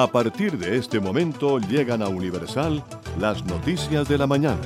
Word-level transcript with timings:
A 0.00 0.06
partir 0.06 0.56
de 0.56 0.76
este 0.76 1.00
momento 1.00 1.58
llegan 1.58 2.02
a 2.02 2.08
Universal 2.08 2.84
las 3.18 3.44
noticias 3.44 4.08
de 4.08 4.16
la 4.16 4.28
mañana. 4.28 4.60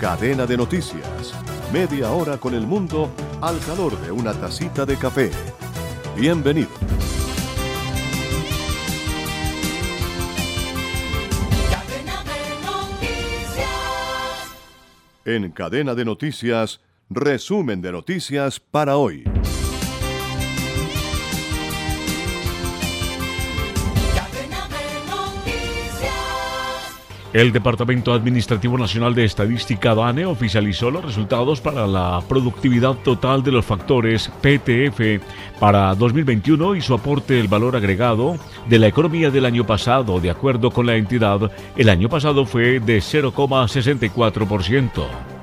Cadena 0.00 0.46
de 0.46 0.56
noticias. 0.56 1.34
Media 1.70 2.10
hora 2.10 2.38
con 2.38 2.54
el 2.54 2.66
mundo 2.66 3.10
al 3.42 3.58
calor 3.60 4.00
de 4.00 4.10
una 4.10 4.32
tacita 4.32 4.86
de 4.86 4.96
café. 4.96 5.30
Bienvenido. 6.16 6.70
En 15.26 15.50
Cadena 15.50 15.94
de 15.94 16.06
Noticias, 16.06 16.80
resumen 17.10 17.82
de 17.82 17.92
noticias 17.92 18.60
para 18.60 18.96
hoy. 18.96 19.24
El 27.32 27.52
Departamento 27.52 28.12
Administrativo 28.14 28.78
Nacional 28.78 29.14
de 29.14 29.26
Estadística 29.26 29.94
DANE 29.94 30.24
oficializó 30.24 30.90
los 30.90 31.04
resultados 31.04 31.60
para 31.60 31.86
la 31.86 32.22
productividad 32.26 32.94
total 33.04 33.42
de 33.42 33.52
los 33.52 33.66
factores 33.66 34.32
PTF 34.40 35.22
para 35.60 35.94
2021 35.94 36.76
y 36.76 36.80
su 36.80 36.94
aporte 36.94 37.38
el 37.38 37.48
valor 37.48 37.76
agregado 37.76 38.38
de 38.66 38.78
la 38.78 38.86
economía 38.86 39.30
del 39.30 39.44
año 39.44 39.66
pasado. 39.66 40.20
De 40.20 40.30
acuerdo 40.30 40.70
con 40.70 40.86
la 40.86 40.96
entidad, 40.96 41.52
el 41.76 41.90
año 41.90 42.08
pasado 42.08 42.46
fue 42.46 42.80
de 42.80 42.98
0,64%. 42.98 45.37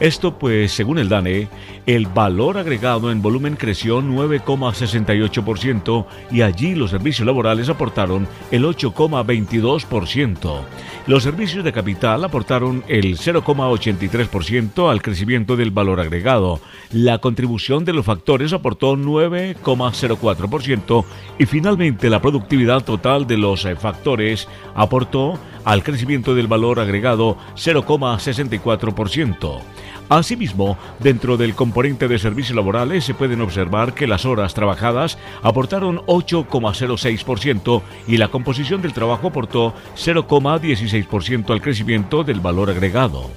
Esto 0.00 0.38
pues, 0.38 0.72
según 0.72 0.98
el 0.98 1.08
DANE, 1.08 1.48
el 1.86 2.06
valor 2.06 2.56
agregado 2.56 3.10
en 3.10 3.20
volumen 3.20 3.56
creció 3.56 4.00
9,68% 4.00 6.06
y 6.30 6.42
allí 6.42 6.76
los 6.76 6.90
servicios 6.90 7.26
laborales 7.26 7.68
aportaron 7.68 8.28
el 8.52 8.64
8,22%. 8.64 10.60
Los 11.08 11.24
servicios 11.24 11.64
de 11.64 11.72
capital 11.72 12.22
aportaron 12.22 12.84
el 12.86 13.16
0,83% 13.16 14.90
al 14.90 15.02
crecimiento 15.02 15.56
del 15.56 15.72
valor 15.72 15.98
agregado. 16.00 16.60
La 16.92 17.18
contribución 17.18 17.84
de 17.84 17.94
los 17.94 18.04
factores 18.04 18.52
aportó 18.52 18.94
9,04% 18.94 21.04
y 21.38 21.46
finalmente 21.46 22.10
la 22.10 22.20
productividad 22.20 22.84
total 22.84 23.26
de 23.26 23.38
los 23.38 23.64
eh, 23.64 23.74
factores 23.74 24.46
aportó 24.74 25.38
al 25.64 25.82
crecimiento 25.82 26.34
del 26.34 26.46
valor 26.46 26.78
agregado 26.78 27.38
0,64%. 27.54 29.62
Asimismo, 30.08 30.78
dentro 31.00 31.36
del 31.36 31.54
componente 31.54 32.08
de 32.08 32.18
servicios 32.18 32.56
laborales 32.56 33.04
se 33.04 33.12
pueden 33.12 33.42
observar 33.42 33.92
que 33.92 34.06
las 34.06 34.24
horas 34.24 34.54
trabajadas 34.54 35.18
aportaron 35.42 35.98
8,06% 36.06 37.82
y 38.06 38.16
la 38.16 38.28
composición 38.28 38.80
del 38.80 38.94
trabajo 38.94 39.28
aportó 39.28 39.74
0,16% 39.96 41.50
al 41.50 41.60
crecimiento 41.60 42.24
del 42.24 42.40
valor 42.40 42.70
agregado. 42.70 43.30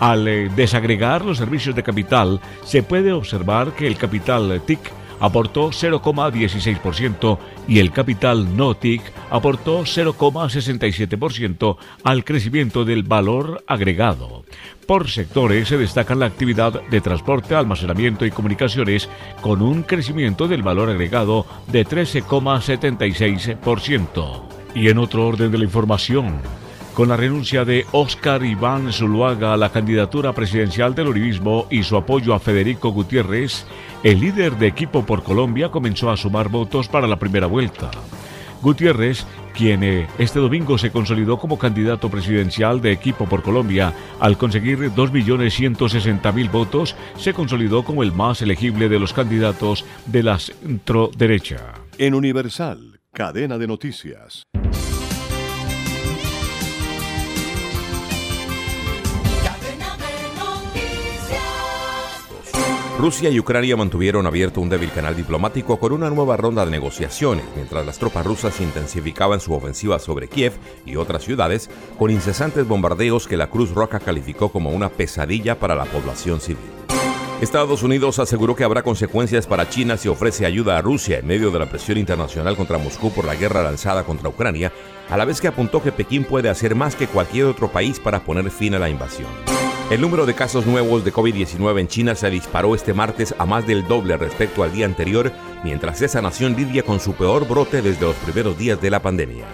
Al 0.00 0.26
eh, 0.26 0.50
desagregar 0.56 1.24
los 1.24 1.38
servicios 1.38 1.76
de 1.76 1.84
capital, 1.84 2.40
se 2.64 2.82
puede 2.82 3.12
observar 3.12 3.72
que 3.72 3.86
el 3.86 3.96
capital 3.96 4.60
TIC 4.66 4.80
aportó 5.20 5.70
0,16% 5.70 7.38
y 7.68 7.78
el 7.78 7.92
capital 7.92 8.56
no 8.56 8.74
TIC 8.74 9.02
aportó 9.30 9.82
0,67% 9.82 11.76
al 12.02 12.24
crecimiento 12.24 12.84
del 12.84 13.02
valor 13.02 13.62
agregado. 13.66 14.44
Por 14.86 15.08
sectores 15.08 15.68
se 15.68 15.78
destacan 15.78 16.18
la 16.18 16.26
actividad 16.26 16.82
de 16.90 17.00
transporte, 17.00 17.54
almacenamiento 17.54 18.26
y 18.26 18.30
comunicaciones 18.30 19.08
con 19.40 19.62
un 19.62 19.82
crecimiento 19.82 20.46
del 20.46 20.62
valor 20.62 20.90
agregado 20.90 21.46
de 21.68 21.86
13,76%. 21.86 24.42
Y 24.74 24.88
en 24.88 24.98
otro 24.98 25.26
orden 25.26 25.50
de 25.52 25.58
la 25.58 25.64
información, 25.64 26.40
con 26.94 27.08
la 27.08 27.16
renuncia 27.16 27.64
de 27.64 27.86
Óscar 27.92 28.44
Iván 28.44 28.92
Zuluaga 28.92 29.52
a 29.52 29.56
la 29.56 29.70
candidatura 29.70 30.32
presidencial 30.32 30.94
del 30.94 31.08
Uribismo 31.08 31.66
y 31.70 31.82
su 31.82 31.96
apoyo 31.96 32.34
a 32.34 32.40
Federico 32.40 32.90
Gutiérrez, 32.90 33.66
el 34.04 34.20
líder 34.20 34.56
de 34.56 34.68
equipo 34.68 35.04
por 35.04 35.24
Colombia 35.24 35.70
comenzó 35.70 36.10
a 36.10 36.16
sumar 36.16 36.48
votos 36.48 36.88
para 36.88 37.08
la 37.08 37.18
primera 37.18 37.48
vuelta. 37.48 37.90
Gutiérrez, 38.62 39.26
quien 39.54 39.82
eh, 39.82 40.06
este 40.18 40.38
domingo 40.38 40.78
se 40.78 40.90
consolidó 40.90 41.36
como 41.36 41.58
candidato 41.58 42.08
presidencial 42.08 42.80
de 42.80 42.92
equipo 42.92 43.26
por 43.26 43.42
Colombia, 43.42 43.92
al 44.20 44.38
conseguir 44.38 44.78
2.160.000 44.78 46.50
votos, 46.50 46.96
se 47.18 47.34
consolidó 47.34 47.84
como 47.84 48.02
el 48.02 48.12
más 48.12 48.40
elegible 48.40 48.88
de 48.88 49.00
los 49.00 49.12
candidatos 49.12 49.84
de 50.06 50.22
la 50.22 50.38
centro 50.38 51.10
derecha. 51.16 51.74
En 51.98 52.14
Universal, 52.14 53.00
cadena 53.12 53.58
de 53.58 53.66
noticias. 53.66 54.44
Rusia 62.98 63.28
y 63.28 63.40
Ucrania 63.40 63.76
mantuvieron 63.76 64.24
abierto 64.24 64.60
un 64.60 64.68
débil 64.68 64.90
canal 64.92 65.16
diplomático 65.16 65.78
con 65.78 65.92
una 65.92 66.10
nueva 66.10 66.36
ronda 66.36 66.64
de 66.64 66.70
negociaciones, 66.70 67.44
mientras 67.56 67.84
las 67.84 67.98
tropas 67.98 68.24
rusas 68.24 68.60
intensificaban 68.60 69.40
su 69.40 69.52
ofensiva 69.52 69.98
sobre 69.98 70.28
Kiev 70.28 70.52
y 70.86 70.94
otras 70.94 71.24
ciudades 71.24 71.68
con 71.98 72.12
incesantes 72.12 72.68
bombardeos 72.68 73.26
que 73.26 73.36
la 73.36 73.48
Cruz 73.48 73.72
Roja 73.72 73.98
calificó 73.98 74.50
como 74.50 74.70
una 74.70 74.90
pesadilla 74.90 75.58
para 75.58 75.74
la 75.74 75.86
población 75.86 76.40
civil. 76.40 76.64
Estados 77.40 77.82
Unidos 77.82 78.20
aseguró 78.20 78.54
que 78.54 78.62
habrá 78.62 78.82
consecuencias 78.82 79.48
para 79.48 79.68
China 79.68 79.96
si 79.96 80.08
ofrece 80.08 80.46
ayuda 80.46 80.78
a 80.78 80.82
Rusia 80.82 81.18
en 81.18 81.26
medio 81.26 81.50
de 81.50 81.58
la 81.58 81.66
presión 81.66 81.98
internacional 81.98 82.56
contra 82.56 82.78
Moscú 82.78 83.10
por 83.10 83.24
la 83.24 83.34
guerra 83.34 83.64
lanzada 83.64 84.04
contra 84.04 84.28
Ucrania, 84.28 84.72
a 85.10 85.16
la 85.16 85.24
vez 85.24 85.40
que 85.40 85.48
apuntó 85.48 85.82
que 85.82 85.92
Pekín 85.92 86.24
puede 86.24 86.48
hacer 86.48 86.76
más 86.76 86.94
que 86.94 87.08
cualquier 87.08 87.46
otro 87.46 87.68
país 87.68 87.98
para 87.98 88.20
poner 88.20 88.50
fin 88.52 88.76
a 88.76 88.78
la 88.78 88.88
invasión. 88.88 89.53
El 89.94 90.00
número 90.00 90.26
de 90.26 90.34
casos 90.34 90.66
nuevos 90.66 91.04
de 91.04 91.12
COVID-19 91.12 91.78
en 91.78 91.86
China 91.86 92.16
se 92.16 92.28
disparó 92.28 92.74
este 92.74 92.92
martes 92.92 93.32
a 93.38 93.46
más 93.46 93.64
del 93.64 93.86
doble 93.86 94.16
respecto 94.16 94.64
al 94.64 94.72
día 94.72 94.86
anterior, 94.86 95.30
mientras 95.62 96.02
esa 96.02 96.20
nación 96.20 96.56
lidia 96.56 96.82
con 96.82 96.98
su 96.98 97.12
peor 97.12 97.46
brote 97.46 97.80
desde 97.80 98.04
los 98.04 98.16
primeros 98.16 98.58
días 98.58 98.82
de 98.82 98.90
la 98.90 99.00
pandemia. 99.00 99.46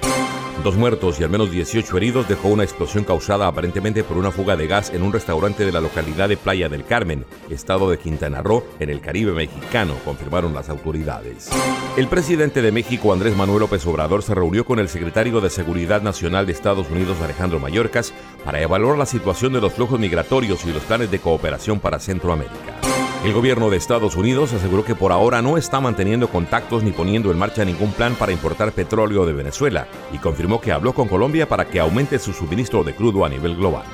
Dos 0.63 0.77
muertos 0.77 1.19
y 1.19 1.25
al 1.25 1.31
menos 1.31 1.51
18 1.51 1.97
heridos 1.97 2.29
dejó 2.29 2.49
una 2.49 2.65
explosión 2.65 3.05
causada 3.05 3.47
aparentemente 3.47 4.05
por 4.05 4.19
una 4.19 4.31
fuga 4.31 4.57
de 4.57 4.67
gas 4.67 4.91
en 4.91 5.03
un 5.03 5.11
restaurante 5.11 5.65
de 5.65 5.73
la 5.73 5.81
localidad 5.81 6.29
de 6.29 6.37
Playa 6.37 6.69
del 6.69 6.85
Carmen, 6.85 7.25
estado 7.49 7.91
de 7.91 7.99
Quintana 7.99 8.43
Roo, 8.43 8.63
en 8.79 8.91
el 8.91 9.01
Caribe 9.01 9.33
mexicano, 9.33 9.95
confirmaron 10.05 10.53
las 10.53 10.69
autoridades. 10.69 11.49
El 11.97 12.09
presidente 12.09 12.61
de 12.61 12.73
México, 12.73 13.11
Andrés 13.11 13.35
Manuel 13.35 13.61
López 13.61 13.87
Obrador, 13.87 14.23
se 14.23 14.35
reunió 14.35 14.67
con 14.67 14.79
el 14.79 14.91
secretario 14.91 15.41
de 15.41 15.49
Seguridad 15.49 16.03
Nacional 16.03 16.45
de 16.45 16.53
Estados 16.53 16.91
Unidos, 16.91 17.17
Alejandro 17.23 17.59
Mayorkas, 17.59 18.13
para 18.45 18.61
evaluar 18.61 18.99
la 18.99 19.07
situación 19.07 19.55
de 19.55 19.63
los 19.63 19.73
flujos 19.73 19.99
migratorios 19.99 20.67
y 20.67 20.73
los 20.75 20.83
planes 20.83 21.11
de 21.11 21.21
cooperación 21.21 21.81
para 21.81 21.99
Centroamérica. 21.99 22.80
El 23.23 23.35
gobierno 23.35 23.69
de 23.69 23.77
Estados 23.77 24.17
Unidos 24.17 24.55
aseguró 24.55 24.83
que 24.83 24.95
por 24.95 25.13
ahora 25.13 25.43
no 25.43 25.59
está 25.59 25.79
manteniendo 25.79 26.29
contactos 26.29 26.83
ni 26.83 26.91
poniendo 26.91 27.31
en 27.31 27.37
marcha 27.37 27.67
ningún 27.67 27.93
plan 27.93 28.15
para 28.15 28.33
importar 28.33 28.73
petróleo 28.73 29.27
de 29.27 29.35
Venezuela 29.35 29.87
y 30.11 30.17
confirmó 30.17 30.59
que 30.59 30.73
habló 30.73 30.95
con 30.95 31.07
Colombia 31.07 31.47
para 31.47 31.67
que 31.67 31.81
aumente 31.81 32.19
su 32.19 32.33
suministro 32.33 32.83
de 32.83 32.95
crudo 32.95 33.27
a 33.27 33.29
nivel 33.29 33.57
global. 33.57 33.85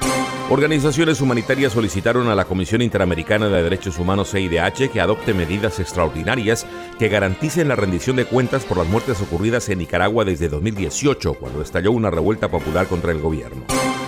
Organizaciones 0.48 1.20
humanitarias 1.20 1.72
solicitaron 1.72 2.28
a 2.28 2.36
la 2.36 2.44
Comisión 2.44 2.80
Interamericana 2.80 3.48
de 3.48 3.64
Derechos 3.64 3.98
Humanos 3.98 4.30
CIDH 4.30 4.92
que 4.92 5.00
adopte 5.00 5.34
medidas 5.34 5.80
extraordinarias 5.80 6.64
que 7.00 7.08
garanticen 7.08 7.66
la 7.66 7.74
rendición 7.74 8.14
de 8.14 8.26
cuentas 8.26 8.64
por 8.64 8.78
las 8.78 8.86
muertes 8.86 9.20
ocurridas 9.20 9.68
en 9.70 9.78
Nicaragua 9.78 10.24
desde 10.24 10.48
2018, 10.48 11.34
cuando 11.34 11.62
estalló 11.62 11.90
una 11.90 12.12
revuelta 12.12 12.48
popular 12.48 12.86
contra 12.86 13.10
el 13.10 13.20
gobierno. 13.20 13.64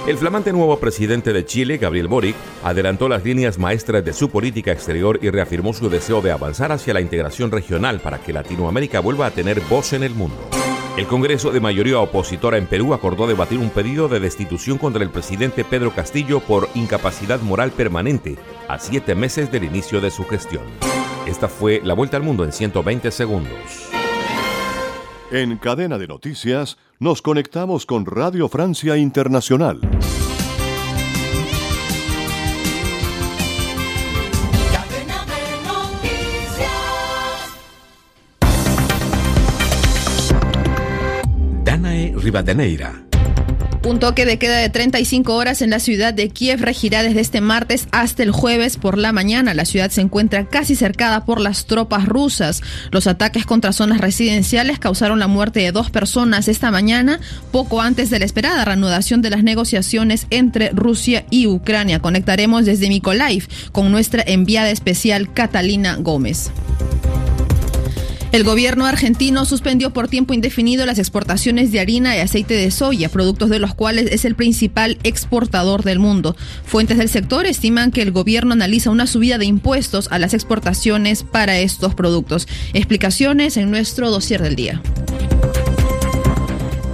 El 0.07 0.17
flamante 0.17 0.53
nuevo 0.53 0.79
presidente 0.79 1.33
de 1.33 1.45
Chile, 1.45 1.77
Gabriel 1.77 2.07
Boric, 2.07 2.37
adelantó 2.63 3.09
las 3.09 3.25
líneas 3.25 3.59
maestras 3.59 4.05
de 4.05 4.13
su 4.13 4.31
política 4.31 4.71
exterior 4.71 5.19
y 5.21 5.31
reafirmó 5.31 5.75
su 5.75 5.91
deseo 5.91 6.23
de 6.23 6.31
avanzar 6.31 6.71
hacia 6.71 6.95
la 6.95 7.01
integración 7.01 7.51
regional 7.51 7.99
para 7.99 8.19
que 8.19 8.33
Latinoamérica 8.33 9.01
vuelva 9.01 9.27
a 9.27 9.33
tener 9.33 9.61
voz 9.63 9.93
en 9.93 10.05
el 10.05 10.15
mundo. 10.15 10.58
El 10.99 11.07
Congreso 11.07 11.53
de 11.53 11.61
mayoría 11.61 12.01
opositora 12.01 12.59
en 12.59 12.67
Perú 12.67 12.93
acordó 12.93 13.29
debatir 13.29 13.61
un 13.61 13.71
pedido 13.71 14.09
de 14.09 14.19
destitución 14.19 14.79
contra 14.79 15.05
el 15.05 15.11
presidente 15.11 15.65
Pedro 15.65 15.95
Castillo 15.95 16.41
por 16.41 16.69
incapacidad 16.75 17.41
moral 17.41 17.71
permanente 17.71 18.37
a 18.67 18.81
siete 18.81 19.15
meses 19.15 19.53
del 19.53 19.63
inicio 19.63 20.01
de 20.01 20.11
su 20.11 20.25
gestión. 20.25 20.65
Esta 21.25 21.47
fue 21.47 21.81
la 21.85 21.95
vuelta 21.95 22.17
al 22.17 22.25
mundo 22.25 22.43
en 22.43 22.51
120 22.51 23.13
segundos. 23.13 23.55
En 25.31 25.57
cadena 25.59 25.99
de 25.99 26.09
noticias 26.09 26.79
nos 26.99 27.23
conectamos 27.23 27.87
con 27.87 28.05
Radio 28.05 28.49
Francia 28.49 28.97
Internacional. 28.97 29.79
Un 43.89 44.01
toque 44.01 44.27
de 44.27 44.39
queda 44.39 44.57
de 44.59 44.69
35 44.69 45.35
horas 45.35 45.63
en 45.63 45.71
la 45.71 45.79
ciudad 45.79 46.13
de 46.13 46.29
Kiev 46.29 46.61
regirá 46.61 47.03
desde 47.03 47.21
este 47.21 47.41
martes 47.41 47.89
hasta 47.91 48.23
el 48.23 48.33
jueves 48.33 48.77
por 48.77 48.99
la 48.99 49.13
mañana. 49.13 49.55
La 49.55 49.65
ciudad 49.65 49.91
se 49.91 50.03
encuentra 50.03 50.47
casi 50.47 50.75
cercada 50.75 51.25
por 51.25 51.41
las 51.41 51.65
tropas 51.65 52.07
rusas. 52.07 52.61
Los 52.91 53.07
ataques 53.07 53.47
contra 53.47 53.73
zonas 53.73 54.01
residenciales 54.01 54.79
causaron 54.79 55.19
la 55.21 55.27
muerte 55.27 55.61
de 55.61 55.73
dos 55.73 55.91
personas 55.91 56.49
esta 56.49 56.71
mañana, 56.71 57.21
poco 57.51 57.81
antes 57.81 58.11
de 58.11 58.19
la 58.19 58.27
esperada 58.27 58.65
reanudación 58.65 59.23
de 59.23 59.31
las 59.31 59.43
negociaciones 59.43 60.27
entre 60.29 60.71
Rusia 60.71 61.25
y 61.31 61.47
Ucrania. 61.47 62.01
Conectaremos 62.01 62.67
desde 62.67 62.89
Mykolaiv 62.89 63.49
con 63.73 63.91
nuestra 63.91 64.23
enviada 64.27 64.71
especial 64.71 65.33
Catalina 65.33 65.97
Gómez. 65.97 66.51
El 68.31 68.45
gobierno 68.45 68.85
argentino 68.85 69.47
suspendió 69.47 69.91
por 69.91 70.09
tiempo 70.09 70.35
indefinido 70.35 70.85
las 70.85 70.99
exportaciones 70.99 71.73
de 71.73 71.81
harina 71.81 72.15
y 72.15 72.21
aceite 72.21 72.55
de 72.55 72.71
soya, 72.71 73.09
productos 73.09 73.49
de 73.49 73.59
los 73.59 73.75
cuales 73.75 74.11
es 74.13 74.27
el 74.27 74.35
principal 74.35 74.99
exportador 75.03 75.83
del 75.83 75.99
mundo. 75.99 76.37
Fuentes 76.65 76.99
del 76.99 77.09
sector 77.09 77.47
estiman 77.47 77.91
que 77.91 78.03
el 78.03 78.13
gobierno 78.13 78.53
analiza 78.53 78.91
una 78.91 79.07
subida 79.07 79.39
de 79.39 79.47
impuestos 79.47 80.09
a 80.11 80.19
las 80.19 80.35
exportaciones 80.35 81.23
para 81.23 81.59
estos 81.59 81.95
productos. 81.95 82.47
Explicaciones 82.75 83.57
en 83.57 83.71
nuestro 83.71 84.11
dossier 84.11 84.43
del 84.43 84.57
día. 84.57 84.83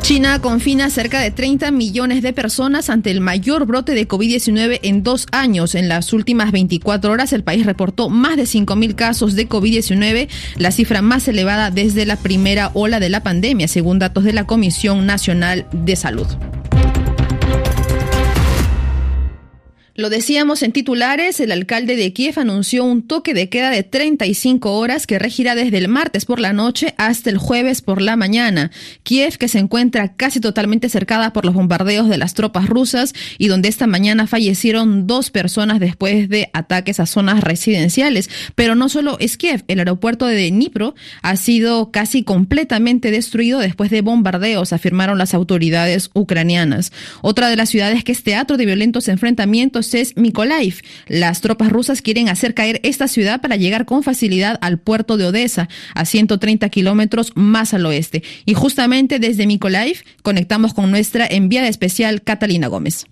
China 0.04 0.38
confina 0.42 0.90
cerca 0.90 1.18
de 1.18 1.30
30 1.30 1.70
millones 1.70 2.20
de 2.20 2.34
personas 2.34 2.90
ante 2.90 3.10
el 3.10 3.22
mayor 3.22 3.64
brote 3.64 3.94
de 3.94 4.06
COVID-19 4.06 4.80
en 4.82 5.02
dos 5.02 5.26
años. 5.32 5.74
En 5.74 5.88
las 5.88 6.12
últimas 6.12 6.52
24 6.52 7.10
horas, 7.10 7.32
el 7.32 7.42
país 7.42 7.64
reportó 7.64 8.10
más 8.10 8.36
de 8.36 8.42
5.000 8.42 8.96
casos 8.96 9.34
de 9.34 9.48
COVID-19, 9.48 10.28
la 10.58 10.72
cifra 10.72 11.00
más 11.00 11.26
elevada 11.26 11.70
desde 11.70 12.04
la 12.04 12.16
primera 12.16 12.70
ola 12.74 13.00
de 13.00 13.08
la 13.08 13.22
pandemia, 13.22 13.66
según 13.66 13.98
datos 13.98 14.24
de 14.24 14.34
la 14.34 14.44
Comisión 14.44 15.06
Nacional 15.06 15.64
de 15.72 15.96
Salud. 15.96 16.26
Lo 19.96 20.10
decíamos 20.10 20.64
en 20.64 20.72
titulares, 20.72 21.38
el 21.38 21.52
alcalde 21.52 21.94
de 21.94 22.12
Kiev 22.12 22.40
anunció 22.40 22.84
un 22.84 23.06
toque 23.06 23.32
de 23.32 23.48
queda 23.48 23.70
de 23.70 23.84
35 23.84 24.72
horas 24.72 25.06
que 25.06 25.20
regirá 25.20 25.54
desde 25.54 25.78
el 25.78 25.86
martes 25.86 26.24
por 26.24 26.40
la 26.40 26.52
noche 26.52 26.94
hasta 26.98 27.30
el 27.30 27.38
jueves 27.38 27.80
por 27.80 28.02
la 28.02 28.16
mañana. 28.16 28.72
Kiev, 29.04 29.38
que 29.38 29.46
se 29.46 29.60
encuentra 29.60 30.16
casi 30.16 30.40
totalmente 30.40 30.88
cercada 30.88 31.32
por 31.32 31.44
los 31.44 31.54
bombardeos 31.54 32.08
de 32.08 32.18
las 32.18 32.34
tropas 32.34 32.68
rusas 32.68 33.14
y 33.38 33.46
donde 33.46 33.68
esta 33.68 33.86
mañana 33.86 34.26
fallecieron 34.26 35.06
dos 35.06 35.30
personas 35.30 35.78
después 35.78 36.28
de 36.28 36.50
ataques 36.54 36.98
a 36.98 37.06
zonas 37.06 37.44
residenciales. 37.44 38.28
Pero 38.56 38.74
no 38.74 38.88
solo 38.88 39.16
es 39.20 39.36
Kiev, 39.36 39.62
el 39.68 39.78
aeropuerto 39.78 40.26
de 40.26 40.50
Dnipro 40.50 40.96
ha 41.22 41.36
sido 41.36 41.92
casi 41.92 42.24
completamente 42.24 43.12
destruido 43.12 43.60
después 43.60 43.92
de 43.92 44.00
bombardeos, 44.00 44.72
afirmaron 44.72 45.18
las 45.18 45.34
autoridades 45.34 46.10
ucranianas. 46.14 46.90
Otra 47.22 47.48
de 47.48 47.54
las 47.54 47.68
ciudades 47.68 48.02
que 48.02 48.10
es 48.10 48.24
teatro 48.24 48.56
de 48.56 48.66
violentos 48.66 49.06
enfrentamientos 49.06 49.83
es 49.92 50.16
Mykolaiv. 50.16 50.80
Las 51.06 51.42
tropas 51.42 51.70
rusas 51.70 52.00
quieren 52.00 52.30
hacer 52.30 52.54
caer 52.54 52.80
esta 52.84 53.08
ciudad 53.08 53.42
para 53.42 53.56
llegar 53.56 53.84
con 53.84 54.02
facilidad 54.02 54.58
al 54.62 54.78
puerto 54.78 55.18
de 55.18 55.26
Odessa, 55.26 55.68
a 55.94 56.06
130 56.06 56.68
kilómetros 56.70 57.32
más 57.34 57.74
al 57.74 57.84
oeste. 57.84 58.22
Y 58.46 58.54
justamente 58.54 59.18
desde 59.18 59.46
Mykolaiv 59.46 60.02
conectamos 60.22 60.72
con 60.72 60.90
nuestra 60.90 61.26
enviada 61.26 61.68
especial 61.68 62.22
Catalina 62.22 62.68
Gómez. 62.68 63.06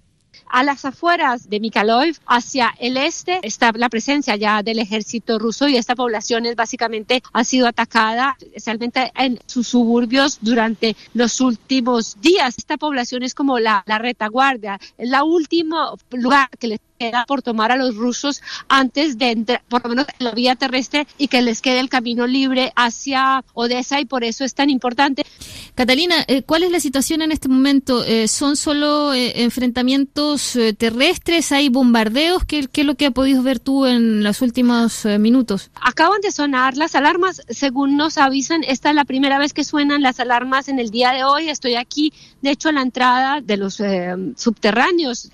A 0.54 0.64
las 0.64 0.84
afueras 0.84 1.48
de 1.48 1.60
Mykolaiv, 1.60 2.18
hacia 2.26 2.74
el 2.78 2.98
este, 2.98 3.40
está 3.42 3.72
la 3.74 3.88
presencia 3.88 4.36
ya 4.36 4.62
del 4.62 4.80
ejército 4.80 5.38
ruso 5.38 5.66
y 5.66 5.78
esta 5.78 5.96
población 5.96 6.44
es 6.44 6.56
básicamente 6.56 7.22
ha 7.32 7.42
sido 7.42 7.66
atacada, 7.66 8.36
especialmente 8.38 9.10
en 9.16 9.38
sus 9.46 9.68
suburbios 9.68 10.40
durante 10.42 10.94
los 11.14 11.40
últimos 11.40 12.20
días. 12.20 12.58
Esta 12.58 12.76
población 12.76 13.22
es 13.22 13.34
como 13.34 13.58
la, 13.60 13.82
la 13.86 13.96
retaguardia, 13.98 14.78
es 14.98 15.08
la 15.08 15.24
último 15.24 15.96
lugar 16.10 16.50
que 16.58 16.68
les 16.68 16.80
queda 17.02 17.24
por 17.26 17.42
tomar 17.42 17.72
a 17.72 17.76
los 17.76 17.96
rusos 17.96 18.42
antes 18.68 19.18
de 19.18 19.30
entrar, 19.30 19.62
por 19.68 19.82
lo 19.82 19.90
menos 19.90 20.06
en 20.18 20.24
la 20.24 20.32
vía 20.32 20.54
terrestre, 20.54 21.06
y 21.18 21.28
que 21.28 21.42
les 21.42 21.60
quede 21.60 21.80
el 21.80 21.88
camino 21.88 22.26
libre 22.26 22.72
hacia 22.76 23.44
Odessa 23.54 24.00
y 24.00 24.04
por 24.04 24.24
eso 24.24 24.44
es 24.44 24.54
tan 24.54 24.70
importante. 24.70 25.24
Catalina, 25.74 26.16
eh, 26.28 26.42
¿cuál 26.42 26.62
es 26.62 26.70
la 26.70 26.80
situación 26.80 27.22
en 27.22 27.32
este 27.32 27.48
momento? 27.48 28.04
Eh, 28.04 28.28
¿Son 28.28 28.56
solo 28.56 29.12
eh, 29.14 29.42
enfrentamientos 29.42 30.58
terrestres? 30.78 31.50
¿Hay 31.50 31.68
bombardeos? 31.68 32.44
¿Qué, 32.44 32.68
es 32.72 32.86
lo 32.86 32.94
que 32.94 33.06
has 33.06 33.12
podido 33.12 33.42
ver 33.42 33.58
tú 33.58 33.86
en 33.86 34.22
los 34.22 34.42
últimos 34.42 35.04
minutos? 35.18 35.70
Acaban 35.80 36.20
de 36.20 36.30
sonar 36.30 36.76
las 36.76 36.94
alarmas, 36.94 37.42
según 37.48 37.96
nos 37.96 38.18
avisan, 38.18 38.62
esta 38.64 38.90
es 38.90 38.96
la 38.96 39.04
primera 39.04 39.38
vez 39.38 39.52
que 39.52 39.64
suenan 39.64 40.02
las 40.02 40.20
alarmas 40.20 40.68
en 40.68 40.78
el 40.78 40.90
día 40.90 41.12
de 41.12 41.24
hoy. 41.24 41.48
Estoy 41.48 41.74
aquí, 41.74 42.12
de 42.42 42.50
hecho, 42.50 42.68
a 42.68 42.72
la 42.72 42.82
entrada 42.82 43.40
de 43.40 43.56
los 43.56 43.82
subterráneos 44.36 45.30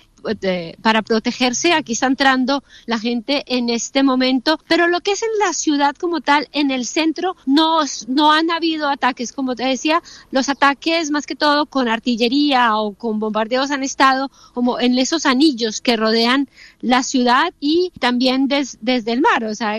para 0.81 1.01
protegerse. 1.01 1.73
Aquí 1.73 1.93
está 1.93 2.07
entrando 2.07 2.63
la 2.85 2.99
gente 2.99 3.43
en 3.47 3.69
este 3.69 4.03
momento, 4.03 4.59
pero 4.67 4.87
lo 4.87 5.01
que 5.01 5.11
es 5.11 5.23
en 5.23 5.29
la 5.39 5.53
ciudad 5.53 5.95
como 5.95 6.21
tal, 6.21 6.47
en 6.51 6.71
el 6.71 6.85
centro, 6.85 7.35
no, 7.45 7.81
no 8.07 8.31
han 8.31 8.51
habido 8.51 8.89
ataques. 8.89 9.33
Como 9.33 9.55
te 9.55 9.63
decía, 9.65 10.01
los 10.31 10.49
ataques 10.49 11.11
más 11.11 11.25
que 11.25 11.35
todo 11.35 11.65
con 11.65 11.87
artillería 11.87 12.75
o 12.75 12.93
con 12.93 13.19
bombardeos 13.19 13.71
han 13.71 13.83
estado 13.83 14.31
como 14.53 14.79
en 14.79 14.97
esos 14.97 15.25
anillos 15.25 15.81
que 15.81 15.95
rodean 15.95 16.49
la 16.81 17.03
ciudad 17.03 17.53
y 17.59 17.91
también 17.99 18.47
desde 18.47 19.11
el 19.11 19.21
mar. 19.21 19.43
O 19.45 19.55
sea, 19.55 19.77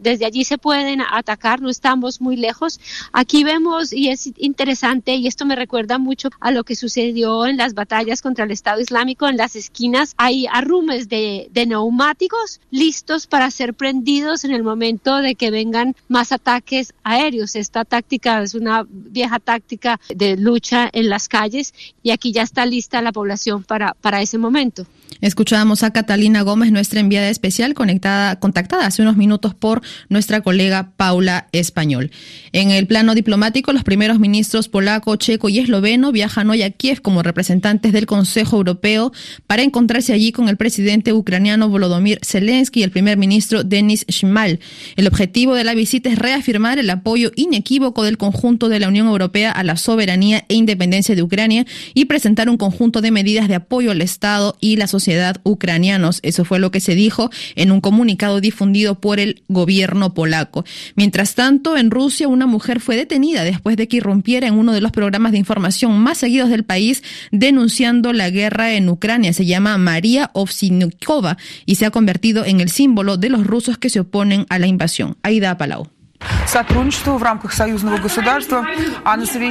desde 0.00 0.26
allí 0.26 0.44
se 0.44 0.58
pueden 0.58 1.00
atacar, 1.00 1.60
no 1.60 1.70
estamos 1.70 2.20
muy 2.20 2.36
lejos. 2.36 2.80
Aquí 3.12 3.42
vemos, 3.44 3.92
y 3.92 4.10
es 4.10 4.30
interesante, 4.36 5.14
y 5.16 5.26
esto 5.26 5.44
me 5.46 5.56
recuerda 5.56 5.98
mucho 5.98 6.28
a 6.40 6.50
lo 6.50 6.64
que 6.64 6.76
sucedió 6.76 7.46
en 7.46 7.56
las 7.56 7.74
batallas 7.74 8.22
contra 8.22 8.44
el 8.44 8.50
Estado 8.50 8.80
Islámico 8.80 9.28
en 9.28 9.36
la 9.36 9.46
esquinas 9.54 10.14
hay 10.16 10.46
arrumes 10.50 11.08
de, 11.08 11.50
neumáticos 11.66 12.60
listos 12.70 13.26
para 13.26 13.50
ser 13.50 13.74
prendidos 13.74 14.44
en 14.44 14.52
el 14.52 14.62
momento 14.62 15.16
de 15.16 15.34
que 15.34 15.50
vengan 15.50 15.94
más 16.08 16.32
ataques 16.32 16.92
aéreos. 17.02 17.56
Esta 17.56 17.84
táctica 17.84 18.42
es 18.42 18.54
una 18.54 18.86
vieja 18.88 19.38
táctica 19.38 20.00
de 20.14 20.36
lucha 20.36 20.88
en 20.92 21.08
las 21.08 21.28
calles 21.28 21.74
y 22.02 22.10
aquí 22.10 22.32
ya 22.32 22.42
está 22.42 22.66
lista 22.66 23.02
la 23.02 23.12
población 23.12 23.64
para, 23.64 23.94
para 23.94 24.22
ese 24.22 24.38
momento. 24.38 24.86
Escuchábamos 25.20 25.82
a 25.82 25.92
Catalina 25.92 26.42
Gómez, 26.42 26.72
nuestra 26.72 27.00
enviada 27.00 27.30
especial, 27.30 27.72
conectada, 27.72 28.38
contactada 28.38 28.86
hace 28.86 29.00
unos 29.00 29.16
minutos 29.16 29.54
por 29.54 29.80
nuestra 30.10 30.42
colega 30.42 30.92
Paula 30.96 31.48
Español. 31.52 32.10
En 32.52 32.70
el 32.70 32.86
plano 32.86 33.14
diplomático, 33.14 33.72
los 33.72 33.82
primeros 33.82 34.18
ministros 34.18 34.68
polaco, 34.68 35.16
checo 35.16 35.48
y 35.48 35.58
esloveno 35.58 36.12
viajan 36.12 36.50
hoy 36.50 36.62
a 36.62 36.70
Kiev 36.70 37.00
como 37.00 37.22
representantes 37.22 37.92
del 37.92 38.06
Consejo 38.06 38.56
Europeo 38.56 39.12
para 39.46 39.62
encontrarse 39.62 40.12
allí 40.12 40.32
con 40.32 40.48
el 40.48 40.58
presidente 40.58 41.14
ucraniano 41.14 41.70
Volodymyr 41.70 42.18
Zelensky 42.22 42.80
y 42.80 42.82
el 42.82 42.90
primer 42.90 43.16
ministro 43.16 43.64
Denis 43.64 44.04
Shmal. 44.08 44.60
El 44.96 45.06
objetivo 45.06 45.54
de 45.54 45.64
la 45.64 45.74
visita 45.74 46.10
es 46.10 46.18
reafirmar 46.18 46.78
el 46.78 46.90
apoyo 46.90 47.32
inequívoco 47.36 48.04
del 48.04 48.18
conjunto 48.18 48.68
de 48.68 48.80
la 48.80 48.88
Unión 48.88 49.06
Europea 49.06 49.50
a 49.50 49.64
la 49.64 49.76
soberanía 49.76 50.44
e 50.48 50.54
independencia 50.54 51.14
de 51.14 51.22
Ucrania 51.22 51.64
y 51.94 52.04
presentar 52.04 52.50
un 52.50 52.58
conjunto 52.58 53.00
de 53.00 53.10
medidas 53.10 53.48
de 53.48 53.54
apoyo 53.54 53.92
al 53.92 54.02
Estado 54.02 54.56
y 54.60 54.76
la 54.76 54.86
sociedad 54.86 54.95
ucranianos. 55.44 56.20
Eso 56.22 56.44
fue 56.44 56.58
lo 56.58 56.70
que 56.70 56.80
se 56.80 56.94
dijo 56.94 57.30
en 57.54 57.70
un 57.70 57.80
comunicado 57.80 58.40
difundido 58.40 59.00
por 59.00 59.20
el 59.20 59.42
gobierno 59.48 60.14
polaco. 60.14 60.64
Mientras 60.94 61.34
tanto, 61.34 61.76
en 61.76 61.90
Rusia 61.90 62.28
una 62.28 62.46
mujer 62.46 62.80
fue 62.80 62.96
detenida 62.96 63.44
después 63.44 63.76
de 63.76 63.88
que 63.88 63.98
irrumpiera 63.98 64.46
en 64.46 64.54
uno 64.54 64.72
de 64.72 64.80
los 64.80 64.92
programas 64.92 65.32
de 65.32 65.38
información 65.38 65.98
más 65.98 66.18
seguidos 66.18 66.50
del 66.50 66.64
país 66.64 67.02
denunciando 67.32 68.12
la 68.12 68.30
guerra 68.30 68.74
en 68.74 68.88
Ucrania. 68.88 69.32
Se 69.32 69.46
llama 69.46 69.78
María 69.78 70.30
Ovsinikova 70.34 71.36
y 71.64 71.76
se 71.76 71.86
ha 71.86 71.90
convertido 71.90 72.44
en 72.44 72.60
el 72.60 72.70
símbolo 72.70 73.16
de 73.16 73.30
los 73.30 73.46
rusos 73.46 73.78
que 73.78 73.90
se 73.90 74.00
oponen 74.00 74.46
a 74.48 74.58
la 74.58 74.66
invasión. 74.66 75.16
Aida 75.22 75.56
Palau. 75.56 75.95